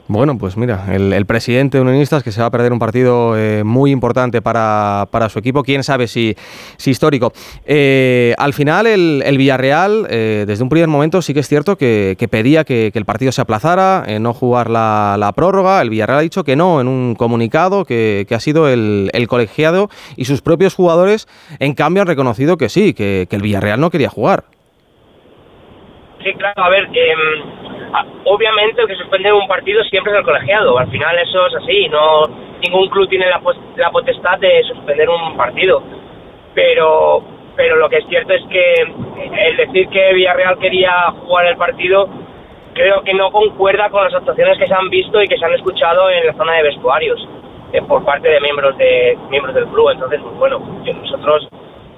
[0.06, 3.64] Bueno, pues mira, el, presidente de Unionistas que se va a perder un partido eh,
[3.64, 6.34] muy importante para, su equipo, quién sabe si,
[6.76, 7.32] si histórico.
[7.64, 12.16] Eh, al final, el, Villarreal, eh, desde un primer momento, sí que es cierto que,
[12.30, 15.80] pedía que, el partido se aplazara, no jugar la, prórroga.
[15.80, 20.26] El Villarreal ha dicho que no en un comunicado, que, ha sido el, colegiado y
[20.26, 21.26] sus propios jugadores,
[21.60, 24.44] en cambio, han reconocido que sí, que, el Villarreal no quería jugar.
[26.22, 26.88] Sí, claro, a ver.
[28.24, 31.88] Obviamente el que suspende un partido siempre es el colegiado, al final eso es así,
[31.88, 32.22] no
[32.60, 33.40] ningún club tiene la,
[33.76, 35.82] la potestad de suspender un partido,
[36.54, 37.22] pero
[37.56, 42.08] pero lo que es cierto es que el decir que Villarreal quería jugar el partido
[42.74, 45.54] creo que no concuerda con las actuaciones que se han visto y que se han
[45.54, 47.28] escuchado en la zona de vestuarios
[47.72, 49.90] eh, por parte de miembros de miembros del club.
[49.90, 51.48] Entonces pues bueno nosotros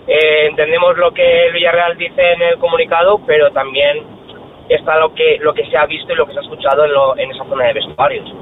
[0.06, 4.15] eh, entendemos lo que Villarreal dice en el comunicado pero también
[4.68, 6.84] está lo que, lo que se ha visto y lo que se ha escuchado
[7.16, 8.34] en, esa zona de vestuarios.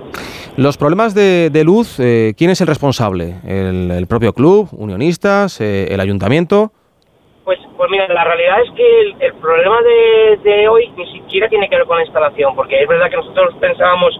[0.56, 3.34] Los problemas de, luz, eh, ¿quién es el responsable?
[3.46, 6.70] ¿El, propio club, unionistas, eh, el ayuntamiento?
[7.44, 9.76] Pues, pues mira, la realidad es que el, problema
[10.42, 13.54] de, hoy ni siquiera tiene que ver con la instalación, porque es verdad que nosotros
[13.60, 14.18] pensábamos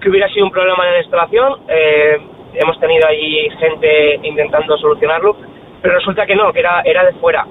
[0.00, 2.18] que hubiera sido un problema en la instalación, eh,
[2.54, 5.36] hemos tenido ahí gente intentando solucionarlo,
[5.82, 7.46] pero resulta que no, que era, era de fuera.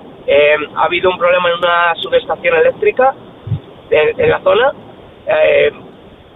[0.75, 3.13] ha habido un problema en una subestación eléctrica
[3.93, 4.73] en, la zona.
[5.27, 5.71] Eh,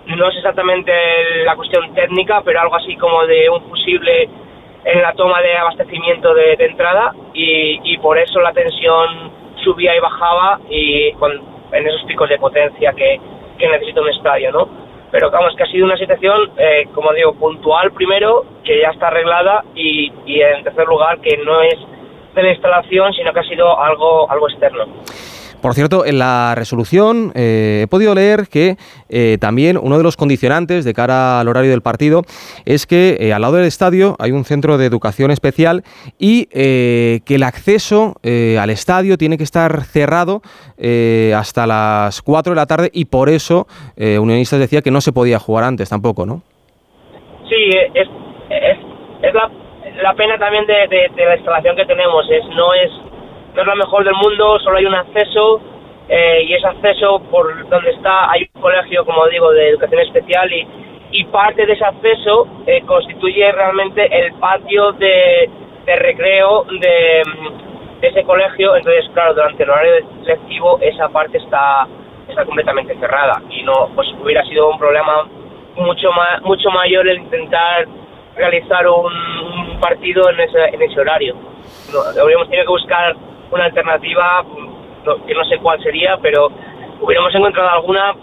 [0.07, 0.91] no es exactamente
[1.43, 4.29] la cuestión técnica, pero algo así como de un fusible
[4.85, 9.31] en la toma de abastecimiento de, entrada y, por eso la tensión
[9.63, 13.19] subía y bajaba y en esos picos de potencia que,
[13.59, 14.69] necesita un estadio, ¿no?
[15.11, 19.07] Pero vamos, que ha sido una situación, eh, como digo, puntual primero, que ya está
[19.07, 21.75] arreglada y, y en tercer lugar que no es
[22.35, 24.85] de la instalación, sino que ha sido algo, algo externo.
[25.67, 28.77] Por cierto, en la resolución eh, he podido leer que
[29.09, 32.21] eh, también uno de los condicionantes de cara al horario del partido
[32.65, 35.83] es que eh, al lado del estadio hay un centro de educación especial
[36.17, 40.41] y que el acceso al estadio tiene que estar cerrado
[41.35, 45.37] hasta las 4 de la tarde y por eso Unionistas decía que no se podía
[45.37, 46.43] jugar antes tampoco, ¿no?
[47.49, 48.07] Sí, es,
[50.01, 53.06] la, pena también de, de la instalación que tenemos, es no es
[53.57, 55.59] no es la mejor del mundo, solo hay un acceso
[56.07, 60.53] eh, y ese acceso por donde está hay un colegio, como digo, de educación especial
[60.53, 60.67] y,
[61.11, 65.49] y parte de ese acceso eh, constituye realmente el patio de,
[65.87, 67.23] de recreo de,
[67.99, 68.75] ese colegio.
[68.75, 71.87] Entonces, claro, durante el horario lectivo esa parte está,
[72.27, 75.27] está completamente cerrada y no, pues hubiera sido un problema
[75.77, 77.87] mucho más, mucho mayor el intentar
[78.35, 81.35] realizar un, partido en ese, en ese horario.
[81.91, 83.15] No, habríamos tenido que buscar
[83.51, 84.43] una alternativa
[85.25, 86.49] que no sé cuál sería, pero
[87.01, 88.13] hubiéramos encontrado alguna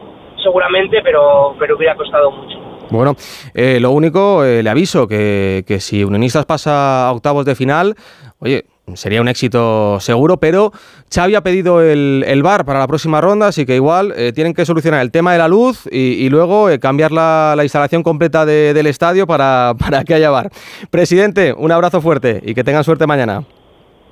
[0.42, 2.58] seguramente, pero, pero hubiera costado mucho.
[2.90, 3.16] Bueno,
[3.54, 7.94] eh, lo único, eh, le aviso, que, que si Unionistas pasa a octavos de final,
[8.38, 10.70] oye, sería un éxito seguro, pero
[11.12, 14.52] Xavi ha pedido el, el bar para la próxima ronda, así que igual eh, tienen
[14.52, 18.86] que solucionar el tema de la luz y, luego cambiar la, la, instalación completa del
[18.86, 20.50] estadio para, para que haya bar.
[20.90, 23.44] Presidente, un abrazo fuerte y que tengan suerte mañana.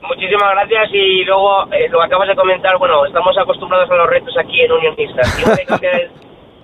[0.03, 4.35] Muchísimas gracias y luego eh, lo acabas de comentar, bueno, estamos acostumbrados a los retos
[4.37, 5.33] aquí en Unionistas.
[5.69, 6.11] cambiar el,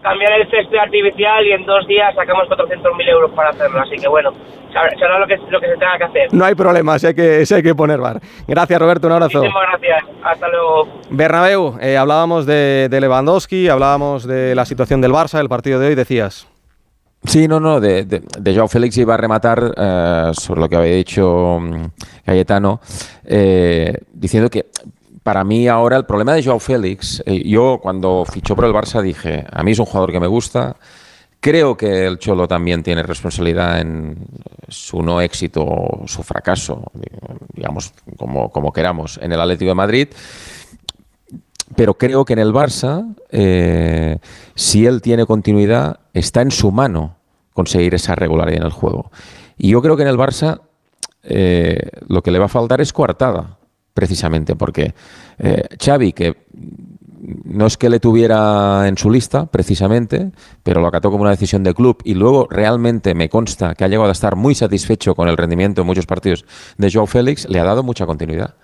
[0.02, 4.08] cambiar el césped artificial y en dos días sacamos 400.000 euros para hacerlo, así que
[4.08, 4.32] bueno,
[4.98, 6.34] será lo que, lo que se tenga que hacer.
[6.34, 8.18] No hay problema, si hay que, hay que poner bar.
[8.46, 9.38] Gracias Roberto, un abrazo.
[9.38, 10.88] Muchísimas gracias, hasta luego.
[11.10, 15.88] Bernabéu, eh, hablábamos de, de Lewandowski, hablábamos de la situación del Barça, el partido de
[15.88, 16.48] hoy, decías...
[17.24, 20.94] Sí, no, no, de, de, Joao Félix iba a rematar eh, sobre lo que había
[20.94, 21.84] dicho mm,
[22.24, 22.80] Cayetano,
[23.24, 24.66] eh, diciendo que
[25.22, 29.02] para mí ahora el problema de Joao Félix, eh, yo cuando fichó por el Barça
[29.02, 30.76] dije, a mí es un jugador que me gusta,
[31.40, 34.16] creo que el Cholo también tiene responsabilidad en
[34.68, 36.84] su no éxito su fracaso,
[37.52, 40.08] digamos, como, como queramos, en el Atlético de Madrid
[41.76, 44.18] pero creo que en el Barça, eh,
[44.54, 47.16] si él tiene continuidad, está en su mano
[47.52, 49.10] conseguir esa regularidad en el juego.
[49.56, 50.60] Y yo creo que en el Barça
[51.22, 53.58] eh, lo que le va a faltar es coartada,
[53.92, 54.94] precisamente, porque
[55.38, 56.36] eh, Xavi, que
[57.44, 60.30] no es que le tuviera en su lista, precisamente,
[60.62, 63.88] pero lo acató como una decisión de club y luego realmente me consta que ha
[63.88, 66.44] llegado a estar muy satisfecho con el rendimiento en muchos partidos
[66.76, 68.54] de Joao Félix, le ha dado mucha continuidad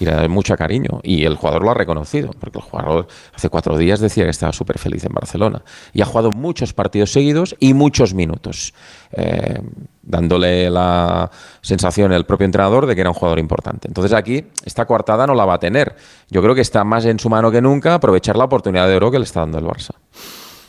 [0.00, 1.00] y le da mucho cariño.
[1.02, 4.52] Y el jugador lo ha reconocido, porque el jugador hace cuatro días decía que estaba
[4.52, 5.62] súper feliz en Barcelona.
[5.92, 8.74] Y ha jugado muchos partidos seguidos y muchos minutos,
[9.12, 9.60] eh,
[10.02, 11.30] dándole la
[11.60, 13.88] sensación el propio entrenador de que era un jugador importante.
[13.88, 15.96] Entonces aquí esta coartada no la va a tener.
[16.30, 19.10] Yo creo que está más en su mano que nunca aprovechar la oportunidad de oro
[19.10, 19.94] que le está dando el Barça.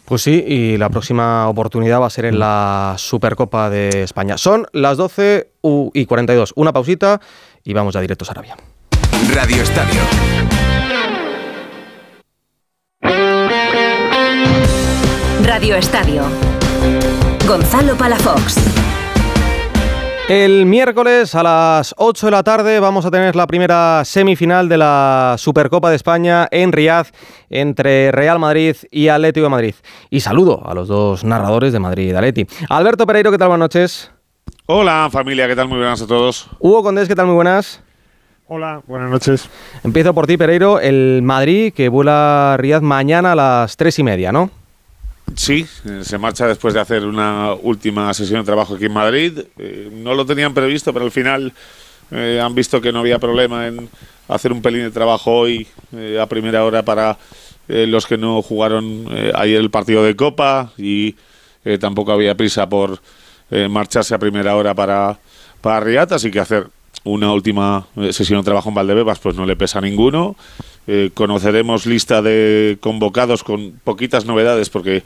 [0.05, 4.37] Pues sí, y la próxima oportunidad va a ser en la Supercopa de España.
[4.37, 5.49] Son las 12
[5.93, 6.53] y 42.
[6.55, 7.19] Una pausita
[7.63, 8.55] y vamos ya directos a Arabia.
[9.35, 10.01] Radio Estadio.
[15.43, 16.23] Radio Estadio.
[17.45, 18.55] Gonzalo Palafox.
[20.29, 24.77] El miércoles a las 8 de la tarde vamos a tener la primera semifinal de
[24.77, 27.07] la Supercopa de España en Riad
[27.49, 29.75] entre Real Madrid y Atlético de Madrid.
[30.09, 32.47] Y saludo a los dos narradores de Madrid y Atleti.
[32.69, 33.49] Alberto Pereiro, ¿qué tal?
[33.49, 34.11] Buenas noches.
[34.67, 35.67] Hola familia, ¿qué tal?
[35.67, 36.47] Muy buenas a todos.
[36.59, 37.25] Hugo Condés, ¿qué tal?
[37.25, 37.84] Muy buenas.
[38.47, 39.49] Hola, buenas noches.
[39.83, 40.79] Empiezo por ti, Pereiro.
[40.79, 44.51] El Madrid que vuela a Riad mañana a las 3 y media, ¿no?
[45.35, 49.39] Sí, eh, se marcha después de hacer una última sesión de trabajo aquí en Madrid.
[49.57, 51.53] Eh, no lo tenían previsto, pero al final
[52.11, 53.89] eh, han visto que no había problema en
[54.27, 55.67] hacer un pelín de trabajo hoy
[56.21, 57.17] a primera hora para
[57.67, 61.15] los que no jugaron ayer el partido de Copa y
[61.79, 62.99] tampoco había prisa por
[63.69, 65.17] marcharse a primera hora para,
[65.61, 66.67] para Riat, así que hacer
[67.03, 70.35] una última sesión de trabajo en Valdebebas pues no le pesa a ninguno.
[70.87, 75.03] Eh, conoceremos lista de convocados con poquitas novedades porque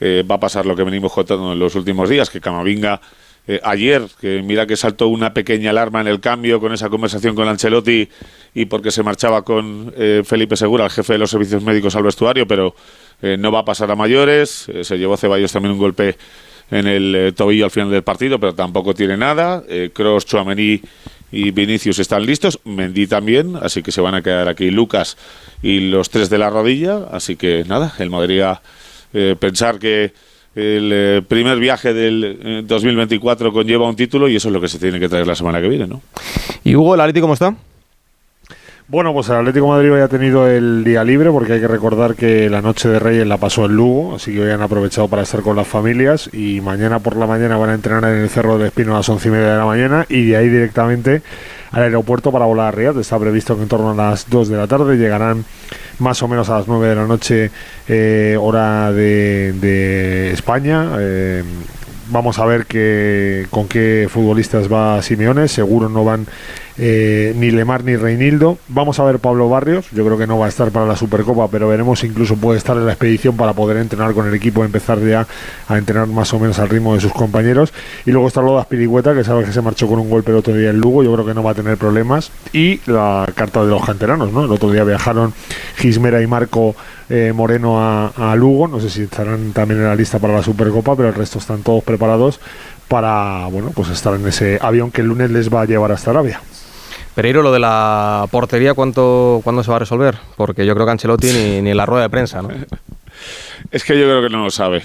[0.00, 3.02] eh, va a pasar lo que venimos contando en los últimos días, que Camavinga
[3.46, 7.34] eh, ayer, que mira que saltó una pequeña alarma en el cambio con esa conversación
[7.34, 8.08] con Ancelotti
[8.54, 9.92] y porque se marchaba con
[10.24, 12.74] Felipe Segura, el jefe de los servicios médicos al vestuario, pero
[13.20, 14.66] no va a pasar a mayores.
[14.82, 16.16] se llevó Ceballos también un golpe
[16.70, 19.62] en el tobillo al final del partido, pero tampoco tiene nada.
[19.92, 20.80] Cross, Chouameni
[21.30, 25.16] y Vinicius están listos, Mendy también, así que se van a quedar aquí Lucas
[25.62, 28.42] y los tres de la rodilla, así que nada, el Madrid
[29.12, 30.12] eh, pensar que
[30.54, 34.68] el eh, primer viaje del 2024 eh, conlleva un título y eso es lo que
[34.68, 36.02] se tiene que traer la semana que viene, ¿no?
[36.64, 37.54] ¿Y Hugo, el Atlético cómo está?
[38.90, 42.14] Bueno, pues el Atlético Madrid hoy ha tenido el día libre porque hay que recordar
[42.14, 45.20] que la noche de Reyes la pasó en Lugo, así que hoy han aprovechado para
[45.20, 48.56] estar con las familias y mañana por la mañana van a entrenar en el Cerro
[48.56, 51.20] del Espino a las once y media de la mañana y de ahí directamente
[51.70, 52.98] al aeropuerto para volar a Riyadh.
[52.98, 55.44] Está previsto que en torno a las 2 de la tarde llegarán
[55.98, 57.50] más o menos a las 9 de la noche
[57.88, 60.92] eh, hora de, España.
[60.98, 61.44] Eh,
[62.08, 65.46] vamos a ver que, con qué futbolistas va Simeone.
[65.46, 66.26] Seguro no van
[66.78, 68.58] eh, ni Lemar ni Reinildo.
[68.68, 71.48] Vamos a ver Pablo Barrios, yo creo que no va a estar para la Supercopa,
[71.48, 74.98] pero veremos incluso puede estar en la expedición para poder entrenar con el equipo, empezar
[75.00, 75.26] ya
[75.68, 77.72] a entrenar más o menos al ritmo de sus compañeros.
[78.06, 80.54] Y luego está Lodas Pirigüeta, que sabe que se marchó con un golpe el otro
[80.54, 82.30] día en Lugo, yo creo que no va a tener problemas.
[82.52, 84.44] Y la carta de los canteranos, ¿no?
[84.44, 85.34] El otro día viajaron
[85.76, 86.76] Gismera y Marco
[87.08, 90.42] eh, Moreno a, a Lugo, no sé si estarán también en la lista para la
[90.42, 92.40] Supercopa, pero el resto están todos preparados
[92.88, 96.10] para bueno pues estar en ese avión que el lunes les va a llevar hasta
[96.10, 96.40] Arabia.
[97.18, 100.16] Pereiro, lo de la portería, ¿cuánto, ¿cuándo se va a resolver?
[100.36, 102.50] Porque yo creo que Ancelotti ni, ni en la rueda de prensa, ¿no?
[103.72, 104.84] es que yo creo que no lo sabe.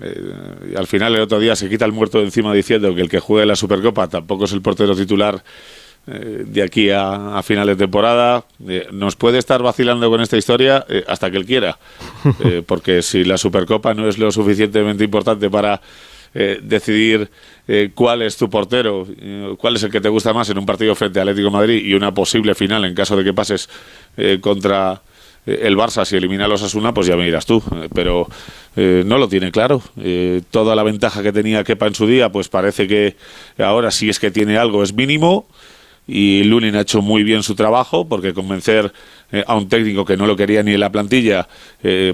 [0.00, 3.08] Eh, al final el otro día se quita el muerto de encima diciendo que el
[3.08, 5.42] que juegue la Supercopa tampoco es el portero titular
[6.06, 8.44] eh, de aquí a, final de temporada.
[8.68, 11.76] Eh, nos puede estar vacilando con esta historia hasta que él quiera.
[12.66, 15.80] porque si la Supercopa no es lo suficientemente importante para
[16.34, 17.30] decidir
[17.66, 20.66] eh, cuál es tu portero, eh, cuál es el que te gusta más en un
[20.66, 23.70] partido frente a Atlético Madrid y una posible final en caso de que pases
[24.18, 25.00] eh, contra
[25.46, 27.62] el Barça si elimina a los Asuna, pues ya me dirás tú.
[27.94, 28.26] pero
[28.76, 29.82] no lo tiene claro.
[30.50, 33.16] toda la ventaja que tenía Kepa en su día, pues parece que
[33.58, 35.46] ahora si es que tiene algo es mínimo.
[36.06, 38.92] Y Lunin ha hecho muy bien su trabajo porque convencer
[39.46, 41.48] a un técnico que no lo quería ni en la plantilla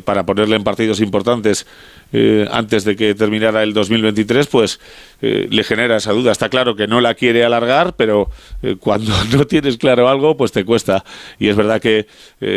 [0.05, 1.67] para ponerle en partidos importantes
[2.13, 4.81] eh, antes de que terminara el 2023, pues
[5.23, 6.33] eh, le genera esa duda.
[6.33, 8.29] Está claro que no la quiere alargar, pero
[8.63, 11.05] eh, cuando no tienes claro algo, pues te cuesta.
[11.39, 12.07] Y es verdad que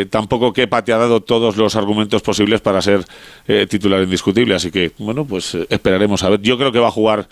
[0.10, 3.06] tampoco que te ha dado todos los argumentos posibles para ser
[3.70, 4.56] titular indiscutible.
[4.56, 6.42] Así que, bueno, pues esperaremos a ver.
[6.42, 7.28] Yo creo que va a jugar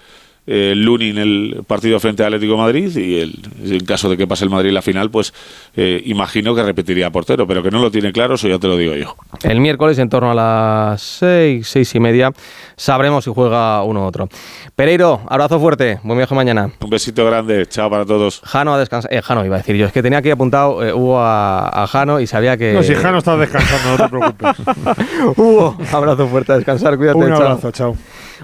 [0.47, 4.43] eh, Lunin el partido frente a Atlético Madrid y el, en caso de que pase
[4.43, 5.33] el Madrid la final, pues
[5.75, 8.75] eh, imagino que repetiría portero, pero que no lo tiene claro, eso ya te lo
[8.75, 9.15] digo yo.
[9.43, 12.31] El miércoles, en torno a las seis, seis y media,
[12.75, 14.29] sabremos si juega uno u otro.
[14.75, 16.71] Pereiro, abrazo fuerte, buen viaje mañana.
[16.79, 18.41] Un besito grande, chao para todos.
[18.43, 20.91] Jano a descansar, eh, Jano iba a decir yo, es que tenía aquí apuntado eh,
[20.91, 22.73] Hugo a, Jano y sabía que...
[22.73, 25.37] No, si Jano está descansando, no te preocupes.
[25.37, 27.19] Hugo, abrazo fuerte a descansar, cuídate.
[27.19, 27.95] Un abrazo, chao.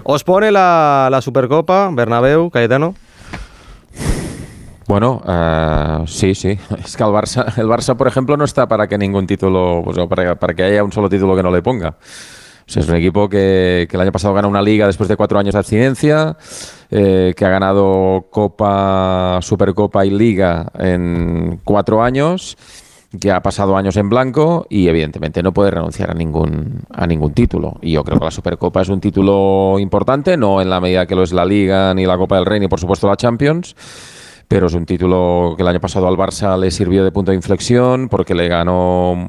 [0.04, 2.94] ¿Os pone la, la Supercopa, Bernabéu, Cayetano?
[4.88, 6.58] Bueno, uh, sí, sí.
[6.84, 9.98] Es que el Barça, el Barça, por ejemplo, no está para que ningún título, pues,
[10.08, 11.90] para, para, que haya un solo título que no le ponga.
[11.90, 15.38] O sea, es un equipo que, el año pasado ganó una liga después de cuatro
[15.38, 16.36] años de abstinencia,
[16.90, 22.56] eh, que ha ganado Copa, Supercopa y Liga en cuatro años
[23.20, 27.32] que ha pasado años en blanco y evidentemente no puede renunciar a ningún, a ningún
[27.32, 27.78] título.
[27.80, 31.14] Y yo creo que la Supercopa es un título importante, no en la medida que
[31.14, 33.74] lo es la Liga, ni la Copa del Rey, ni por supuesto la Champions
[34.48, 37.36] pero es un título que el año pasado al Barça le sirvió de punto de
[37.36, 39.28] inflexión porque le ganó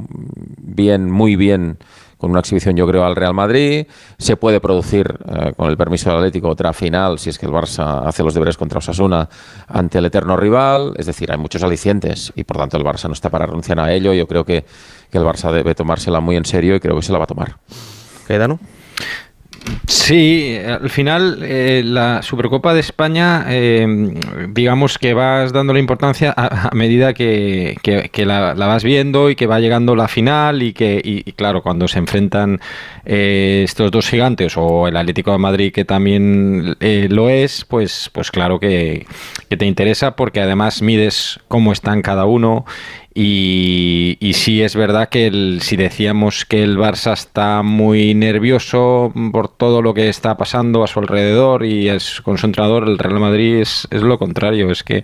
[0.62, 1.78] bien, muy bien
[2.20, 3.88] con una exhibición yo creo al Real Madrid.
[4.18, 7.52] Se puede producir, eh, con el permiso del Atlético, otra final si es que el
[7.54, 9.30] Barça hace los deberes contra Osasuna
[9.68, 10.94] ante el eterno rival.
[10.98, 13.94] Es decir, hay muchos alicientes y por tanto el Barça no está para renunciar a
[13.94, 14.14] ello.
[14.14, 14.66] Yo creo que,
[15.12, 17.56] el Barça debe tomársela muy en serio y creo que se la va a tomar.
[18.28, 18.60] ¿Quedano?
[19.88, 23.86] Sí, al final eh, la Supercopa de España, eh,
[24.50, 27.76] digamos que vas dando la importancia a, medida que,
[28.18, 32.00] la, vas viendo y que va llegando la final y que, y, claro, cuando se
[32.00, 32.60] enfrentan
[33.06, 38.32] eh, estos dos gigantes o el Atlético de Madrid que también lo es, pues, pues
[38.32, 39.06] claro que,
[39.50, 42.66] que te interesa porque además mides cómo están cada uno
[43.22, 49.82] y, sí es verdad que si decíamos que el Barça está muy nervioso por todo
[49.82, 53.56] lo que está pasando a su alrededor y es con su entrenador, el Real Madrid
[53.56, 55.04] es, es lo contrario, es que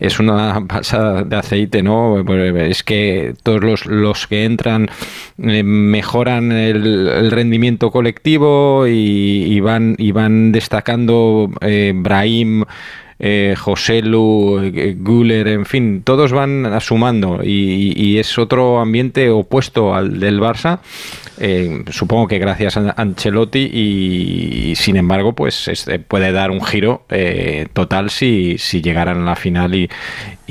[0.00, 2.24] es una pasada de aceite, ¿no?
[2.56, 4.88] Es que todos los, los que entran
[5.36, 12.64] eh, mejoran el, rendimiento colectivo y, van, y van destacando eh, Brahim
[13.24, 19.94] eh, José Lu, eh, Guller, en fin, todos van sumando y, es otro ambiente opuesto
[19.94, 20.80] al del Barça.
[21.38, 27.06] Eh, supongo que gracias a Ancelotti y, sin embargo pues este, puede dar un giro
[27.72, 29.88] total si, si llegaran a la final y,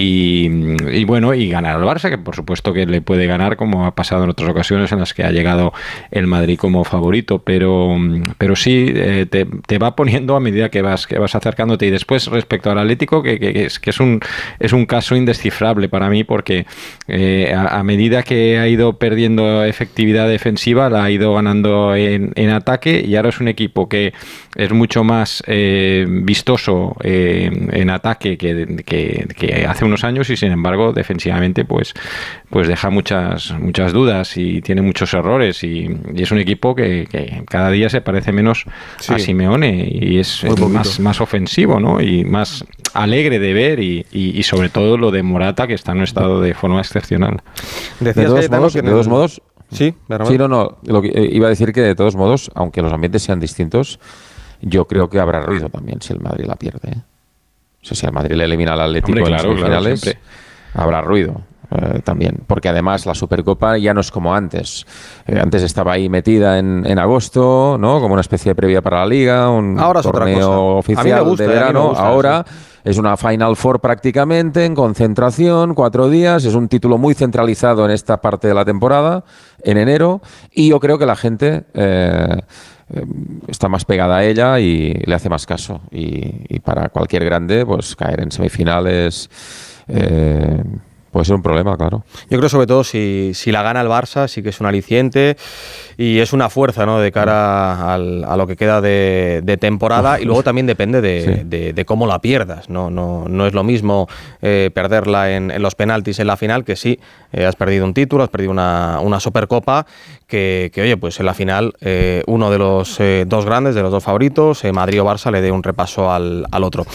[0.03, 3.93] y, bueno, y ganar al Barça, que por supuesto que le puede ganar, como ha
[3.93, 5.73] pasado en otras ocasiones en las que ha llegado
[6.11, 7.97] el Madrid como favorito, pero,
[8.37, 11.85] pero sí eh, te, va poniendo a medida que vas, que vas acercándote.
[11.85, 14.21] Y después, respecto al Atlético, que, que, es, que es, un,
[14.59, 16.65] es un caso indescifrable para mí, porque
[17.07, 22.49] eh, a, medida que ha ido perdiendo efectividad defensiva, la ha ido ganando en, en
[22.49, 24.13] ataque, y ahora es un equipo que
[24.55, 30.91] es mucho más eh, vistoso en ataque que, que hace unos años y sin embargo
[30.93, 31.93] defensivamente pues,
[32.49, 37.07] pues deja muchas, muchas dudas y tiene muchos errores y, es un equipo que,
[37.49, 38.65] cada día se parece menos
[39.07, 42.01] a Simeone y es, más, más ofensivo ¿no?
[42.01, 46.03] y más alegre de ver y, sobre todo lo de Morata que está en un
[46.03, 47.41] estado de forma excepcional.
[47.99, 49.41] de todos modos, de todos modos
[49.71, 49.95] Sí,
[50.25, 50.77] sí, no, no.
[50.83, 53.99] Lo que, eh, iba a decir que de todos modos, aunque los ambientes sean distintos,
[54.61, 56.91] yo creo que habrá ruido también si el Madrid la pierde.
[56.91, 57.01] ¿eh?
[57.81, 60.17] si el Madrid le elimina al Atlético en las finales,
[60.73, 61.41] habrá ruido.
[61.73, 64.85] Eh, también, porque además la Supercopa ya no es como antes.
[65.25, 68.01] Eh, antes estaba ahí metida en, en, agosto, ¿no?
[68.01, 71.93] Como una especie de previa para la liga, un torneo oficial de verano.
[71.95, 72.45] Ahora
[72.83, 76.45] es una Final Four prácticamente, en concentración, cuatro días.
[76.45, 79.23] Es un título muy centralizado en esta parte de la temporada,
[79.63, 80.21] en enero.
[80.51, 82.41] Y yo creo que la gente eh,
[82.93, 83.05] eh,
[83.47, 85.81] está más pegada a ella y le hace más caso.
[85.91, 89.29] Y, para cualquier grande, pues caer en semifinales.
[89.87, 90.63] Eh,
[91.11, 92.03] Puede ser un problema, claro.
[92.29, 95.35] Yo creo sobre todo si, si la gana el Barça, sí que es un aliciente
[95.97, 96.99] y es una fuerza ¿no?
[96.99, 101.85] de cara al, a lo que queda de, temporada y luego también depende de, de,
[101.85, 102.69] cómo la pierdas.
[102.69, 104.07] No, no, no es lo mismo
[104.41, 106.99] eh, perderla en, en, los penaltis en la final que sí,
[107.33, 109.85] eh, has perdido un título, has perdido una, una Supercopa
[110.27, 113.91] que, que, oye, pues en la final eh, uno de los dos grandes, de los
[113.91, 116.85] dos favoritos, Madrid o Barça, le dé un repaso al, al otro.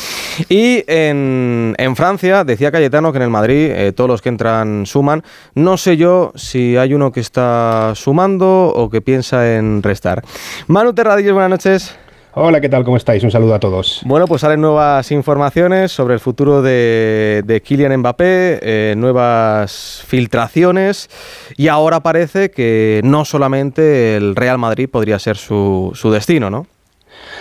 [0.48, 5.22] Y en, en, Francia, decía Cayetano que en el Madrid todo los que entran suman.
[5.54, 10.22] No sé yo si hay uno que está sumando o que piensa en restar.
[10.66, 11.96] Manu Terradillos, buenas noches.
[12.38, 12.84] Hola, ¿qué tal?
[12.84, 13.24] ¿Cómo estáis?
[13.24, 14.02] Un saludo a todos.
[14.04, 21.08] Bueno, pues salen nuevas informaciones sobre el futuro de, de Kylian Mbappé, eh, nuevas filtraciones
[21.56, 26.66] y ahora parece que no solamente el Real Madrid podría ser su, su destino, ¿no?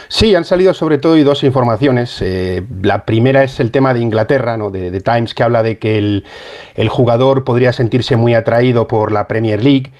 [0.07, 2.21] Sí, han salido sobre todo dos informaciones.
[2.21, 4.69] Eh, la primera es el tema de Inglaterra, ¿no?
[4.69, 9.63] de, Times, que habla de que el, jugador podría sentirse muy atraído por la Premier
[9.63, 9.91] League.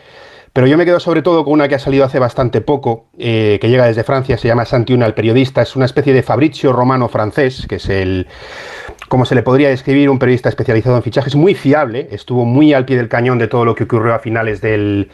[0.53, 3.57] Pero yo me quedo sobre todo con una que ha salido hace bastante poco, eh,
[3.59, 7.09] que llega desde Francia, se llama Santiuna, el periodista, es una especie de Fabrizio Romano
[7.09, 8.25] francés, que es el,
[9.09, 12.85] como se le podría describir, un periodista especializado en fichajes, muy fiable, estuvo muy al
[12.85, 15.09] pie del cañón de todo lo que ocurrió a finales del,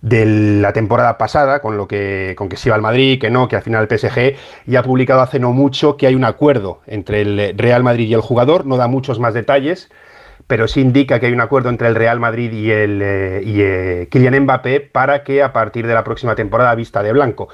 [0.00, 0.26] de
[0.60, 3.56] la temporada pasada, con lo que, con que se iba al Madrid, que no, que
[3.56, 4.36] al final el PSG,
[4.66, 8.14] y ha publicado hace no mucho que hay un acuerdo entre el Real Madrid y
[8.14, 9.90] el jugador, no da muchos más detalles,
[10.48, 13.60] pero sí indica que hay un acuerdo entre el Real Madrid y el eh, y,
[13.60, 17.48] eh, Kylian Mbappé para que a partir de la próxima temporada vista de blanco.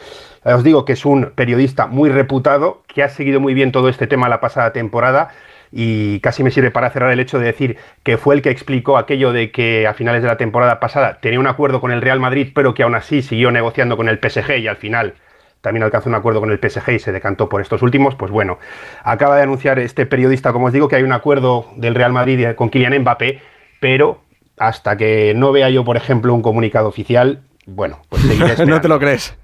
[0.44, 4.06] Os digo que es un periodista muy reputado, que ha seguido muy bien todo este
[4.06, 5.30] tema la pasada temporada
[5.76, 8.96] y casi me sirve para cerrar el hecho de decir que fue el que explicó
[8.96, 12.20] aquello de que a finales de la temporada pasada tenía un acuerdo con el Real
[12.20, 15.14] Madrid, pero que aún así siguió negociando con el PSG y al final
[15.62, 18.60] también alcanzó un acuerdo con el PSG y se decantó por estos últimos, pues bueno,
[19.02, 22.50] acaba de anunciar este periodista, como os digo, que hay un acuerdo del Real Madrid
[22.54, 23.42] con Kylian Mbappé,
[23.80, 24.20] pero
[24.56, 28.74] hasta que no vea yo, por ejemplo, un comunicado oficial, bueno, pues seguiré esperando.
[28.76, 29.36] no te lo crees.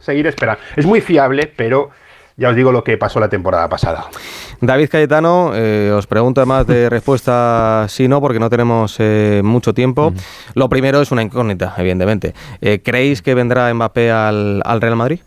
[0.00, 0.60] seguiré esperando.
[0.74, 1.90] Es muy fiable, pero
[2.38, 4.06] ya os digo lo que pasó la temporada pasada.
[4.60, 9.74] David Cayetano, eh, os pregunto además de respuesta sí no, porque no tenemos eh, mucho
[9.74, 10.14] tiempo.
[10.54, 12.34] Lo primero es una incógnita, evidentemente.
[12.60, 15.20] Eh, ¿Creéis que vendrá Mbappé al, al Real Madrid?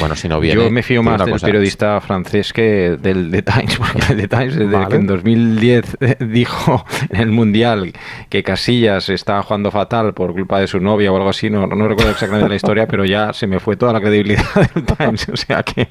[0.00, 0.62] Bueno, si no viene.
[0.62, 1.46] Yo me fío más del cosa.
[1.46, 4.88] periodista francés que del The Times, porque el The Times desde Vale.
[4.88, 5.96] que en 2010
[6.28, 7.92] dijo en el Mundial
[8.28, 11.88] que Casillas estaba jugando fatal por culpa de su novia o algo así, no, no
[11.88, 15.36] recuerdo exactamente la historia, pero ya se me fue toda la credibilidad del Times, o
[15.36, 15.88] sea que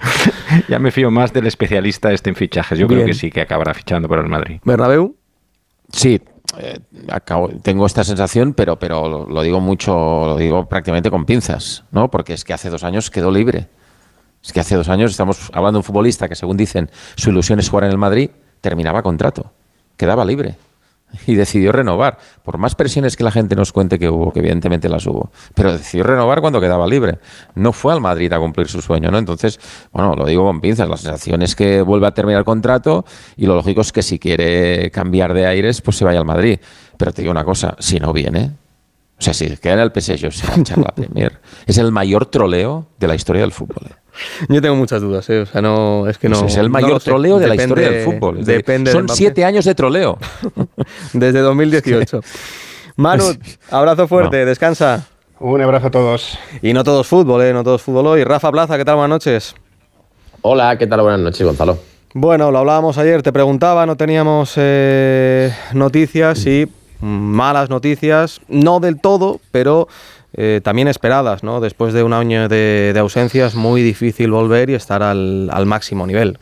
[0.67, 2.77] ya me fío más del especialista este en fichajes.
[2.79, 3.07] Yo creo Bien.
[3.07, 4.59] que sí que acabará fichando por el Madrid.
[4.63, 5.15] Bernabéu.
[5.91, 6.19] Sí,
[6.59, 6.79] eh,
[7.09, 9.93] acabo- tengo esta sensación, pero, pero lo, lo digo mucho,
[10.25, 12.09] lo digo prácticamente con pinzas, ¿no?
[12.09, 13.67] Porque es que hace dos años quedó libre.
[14.43, 17.59] Es que hace dos años estamos hablando de un futbolista que, según dicen, su ilusión
[17.59, 18.29] es jugar en el Madrid,
[18.59, 19.51] terminaba contrato,
[19.95, 20.57] quedaba libre
[21.27, 22.17] y decidió renovar.
[22.43, 25.71] Por más presiones que la gente nos cuente que hubo, que evidentemente las hubo, pero
[25.71, 27.19] decidió renovar cuando quedaba libre.
[27.55, 29.17] No fue al Madrid a cumplir su sueño, ¿no?
[29.17, 29.59] Entonces,
[29.91, 30.89] bueno, lo digo con pinzas.
[30.89, 33.05] La sensación es que vuelve a terminar contrato
[33.37, 36.59] y lo lógico es que si quiere cambiar de aires, pues se vaya al Madrid.
[36.97, 38.51] Pero te digo una cosa, si no viene,
[39.17, 41.77] o sea, si queda en el PSG o se va a echar la Premier, es
[41.77, 43.87] el mayor troleo de la historia del fútbol.
[43.89, 44.02] ¿eh?
[44.49, 45.41] Yo tengo muchas dudas, ¿eh?
[45.41, 46.39] o sea, no es que no.
[46.39, 48.43] Pues es el no mayor troleo de la historia del fútbol.
[48.43, 50.17] Depende de Son siete años de troleo.
[51.13, 52.21] Desde 2018.
[52.95, 53.25] Manu,
[53.71, 55.07] abrazo fuerte, descansa.
[55.39, 56.37] Un abrazo a todos.
[56.61, 57.53] Y no todo es fútbol, ¿eh?
[57.53, 58.23] No todo es fútbol hoy.
[58.23, 58.95] Rafa Plaza, ¿qué tal?
[58.95, 59.55] Buenas noches.
[60.41, 61.01] Hola, ¿qué tal?
[61.01, 61.79] Buenas noches, Gonzalo.
[62.13, 66.69] Bueno, lo hablábamos ayer, te preguntaba, no teníamos eh, noticias y
[67.01, 69.87] malas noticias, no del todo, pero
[70.35, 71.61] eh, también esperadas, ¿no?
[71.61, 76.37] Después de un año de, de ausencias, muy difícil volver y estar al, máximo nivel.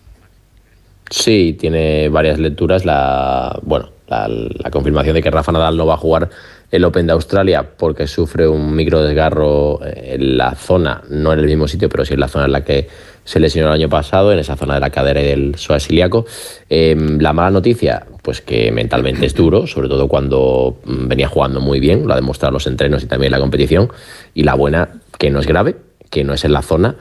[1.10, 2.86] Sí, tiene varias lecturas.
[2.86, 6.30] La, bueno, la, la confirmación de que Rafa Nadal no va a jugar
[6.72, 11.46] el Open de Australia porque sufre un micro desgarro en la zona, no en el
[11.46, 12.88] mismo sitio, pero sí en la zona en la que
[13.24, 16.26] se lesionó el año pasado, en esa zona de la cadera y del psoas ilíaco.
[16.70, 21.60] Eh, la mala noticia, pues que mentalmente es duro, sobre todo cuando mm, venía jugando
[21.62, 23.90] muy bien, lo ha demostrado los entrenos y también la competición.
[24.34, 25.76] Y la buena, que no es grave,
[26.10, 26.96] que no es en la zona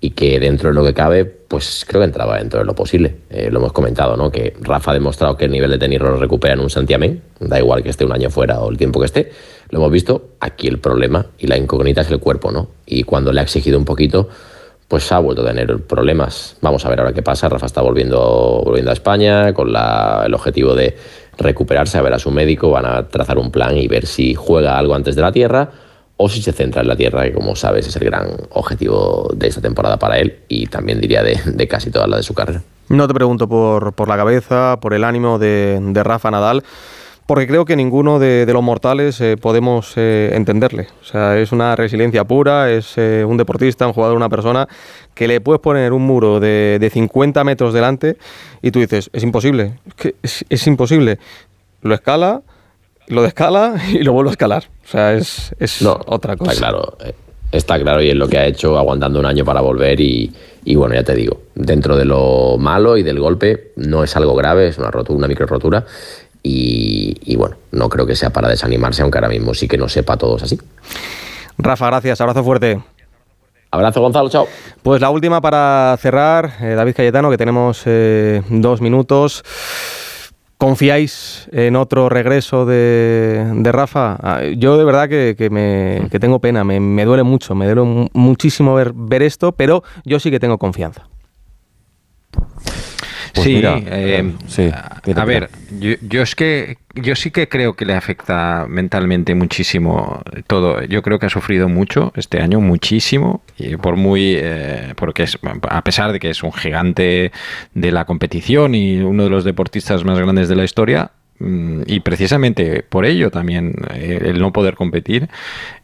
[0.00, 3.16] y que dentro de lo que cabe, pues creo que entraba dentro de lo posible.
[3.30, 4.30] Eh, lo hemos comentado, ¿no?
[4.30, 7.58] Que Rafa ha demostrado que el nivel de tenis lo recupera en un santiamén, da
[7.58, 9.32] igual que esté un año fuera o el tiempo que esté.
[9.70, 12.68] Lo hemos visto, aquí el problema y la incógnita es el cuerpo, ¿no?
[12.84, 14.28] Y cuando le ha exigido un poquito,
[14.88, 16.56] pues ha vuelto a tener problemas.
[16.60, 17.48] Vamos a ver ahora qué pasa.
[17.48, 20.96] Rafa está volviendo, volviendo a España con la- el objetivo de
[21.38, 24.78] recuperarse, a ver a su médico, van a trazar un plan y ver si juega
[24.78, 25.70] algo antes de la Tierra
[26.16, 29.48] o si se centra en la Tierra, que como sabes es el gran objetivo de
[29.48, 32.62] esta temporada para él y también diría de, casi toda la de su carrera.
[32.88, 36.62] No te pregunto por, por la cabeza, por el ánimo de Rafa Nadal,
[37.26, 40.88] porque creo que ninguno de, de los mortales eh, podemos eh, entenderle.
[41.00, 44.68] O sea, es una resiliencia pura, es eh, un deportista, un jugador, una persona
[45.14, 48.16] que le puedes poner un muro de, de 50 metros delante
[48.60, 51.18] y tú dices, es imposible, es, que es, es imposible.
[51.80, 52.42] Lo escala,
[53.08, 54.64] lo descala y lo vuelve a escalar.
[54.84, 56.52] O sea, es, es otra cosa.
[56.52, 57.14] Está claro, eh,
[57.52, 60.30] está claro y es lo que ha hecho aguantando un año para volver y,
[60.64, 64.34] y bueno, ya te digo, dentro de lo malo y del golpe no es algo
[64.34, 65.86] grave, es una rotura, una micro rotura
[66.44, 69.88] y, y bueno, no creo que sea para desanimarse, aunque ahora mismo sí que no
[69.88, 70.56] sepa todos así.
[71.58, 72.80] Rafa, gracias, abrazo fuerte.
[73.72, 74.46] Abrazo Gonzalo, chao.
[74.84, 79.42] Pues la última para cerrar, eh, David Cayetano, que tenemos eh, dos minutos.
[80.58, 84.16] ¿Confiáis en otro regreso de, de Rafa?
[84.22, 87.66] Ah, Yo de verdad que, que me, que tengo pena, me, me duele mucho, me
[87.66, 91.08] duele mu- muchísimo ver, ver esto, pero yo sí que tengo confianza.
[93.34, 97.74] Pues sí, mira, eh, sí, a ver, yo, yo es que yo sí que creo
[97.74, 100.82] que le afecta mentalmente muchísimo todo.
[100.84, 105.38] Yo creo que ha sufrido mucho este año, muchísimo, y por muy eh, porque es
[105.68, 107.32] a pesar de que es un gigante
[107.74, 111.10] de la competición y uno de los deportistas más grandes de la historia.
[111.38, 115.28] Mm, Y precisamente por ello también eh, el no poder competir,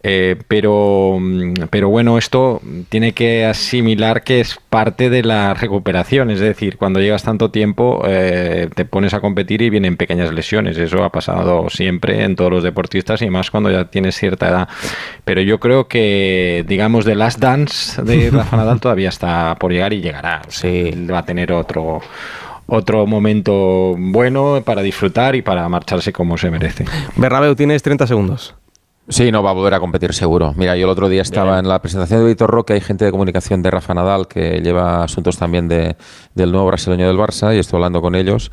[0.02, 6.30] eh, pero, mm, pero bueno, esto tiene que asimilar que es parte de la recuperación,
[6.30, 10.78] es decir, cuando llegas tanto tiempo eh, te pones a competir y vienen pequeñas lesiones,
[10.78, 14.68] eso ha pasado siempre en todos los deportistas y más cuando ya tienes cierta edad,
[15.24, 19.92] pero yo creo que digamos The Last Dance de Rafa Nadal todavía está por llegar
[19.92, 20.92] y llegará, sí.
[21.10, 22.00] va a tener otro
[22.70, 26.84] otro momento bueno para disfrutar y para marcharse como se merece.
[27.16, 28.54] Bernabéu, tienes 30 segundos.
[29.08, 30.54] Sí, no, va a volver a competir seguro.
[30.56, 33.10] Mira, yo el otro día estaba en la presentación de Víctor Roque, hay gente de
[33.10, 35.96] comunicación de Rafa Nadal que lleva asuntos también de,
[36.36, 38.52] del nuevo brasileño del Barça y estoy hablando con ellos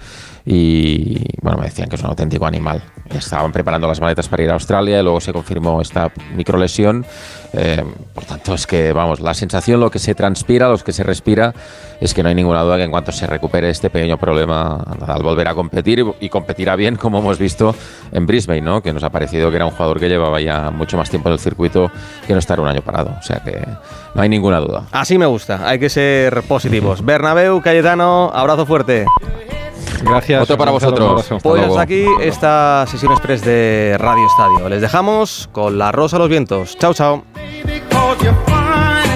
[0.49, 2.81] y bueno, me decían que es un auténtico animal.
[3.09, 7.05] Estaban preparando las maletas para ir a Australia y luego se confirmó esta microlesión.
[7.51, 7.83] Eh,
[8.13, 11.53] por tanto, es que, vamos, la sensación, lo que se transpira, lo que se respira,
[11.99, 15.21] es que no hay ninguna duda que en cuanto se recupere este pequeño problema, Nadal
[15.21, 17.75] volverá a competir y, y competirá bien, como hemos visto
[18.13, 18.81] en Brisbane, ¿no?
[18.81, 21.33] que nos ha parecido que era un jugador que llevaba ya mucho más tiempo en
[21.33, 21.91] el circuito
[22.25, 23.13] que no estar un año parado.
[23.19, 23.65] O sea que
[24.15, 24.83] no hay ninguna duda.
[24.93, 27.03] Así me gusta, hay que ser positivos.
[27.03, 29.05] Bernabéu, Cayetano, abrazo fuerte.
[30.03, 30.43] Gracias.
[30.43, 31.25] Otro para vosotros.
[31.41, 34.69] Pues hasta aquí esta sesión express de Radio Estadio.
[34.69, 36.77] Les dejamos con la rosa a los vientos.
[36.77, 37.23] Chao, chao.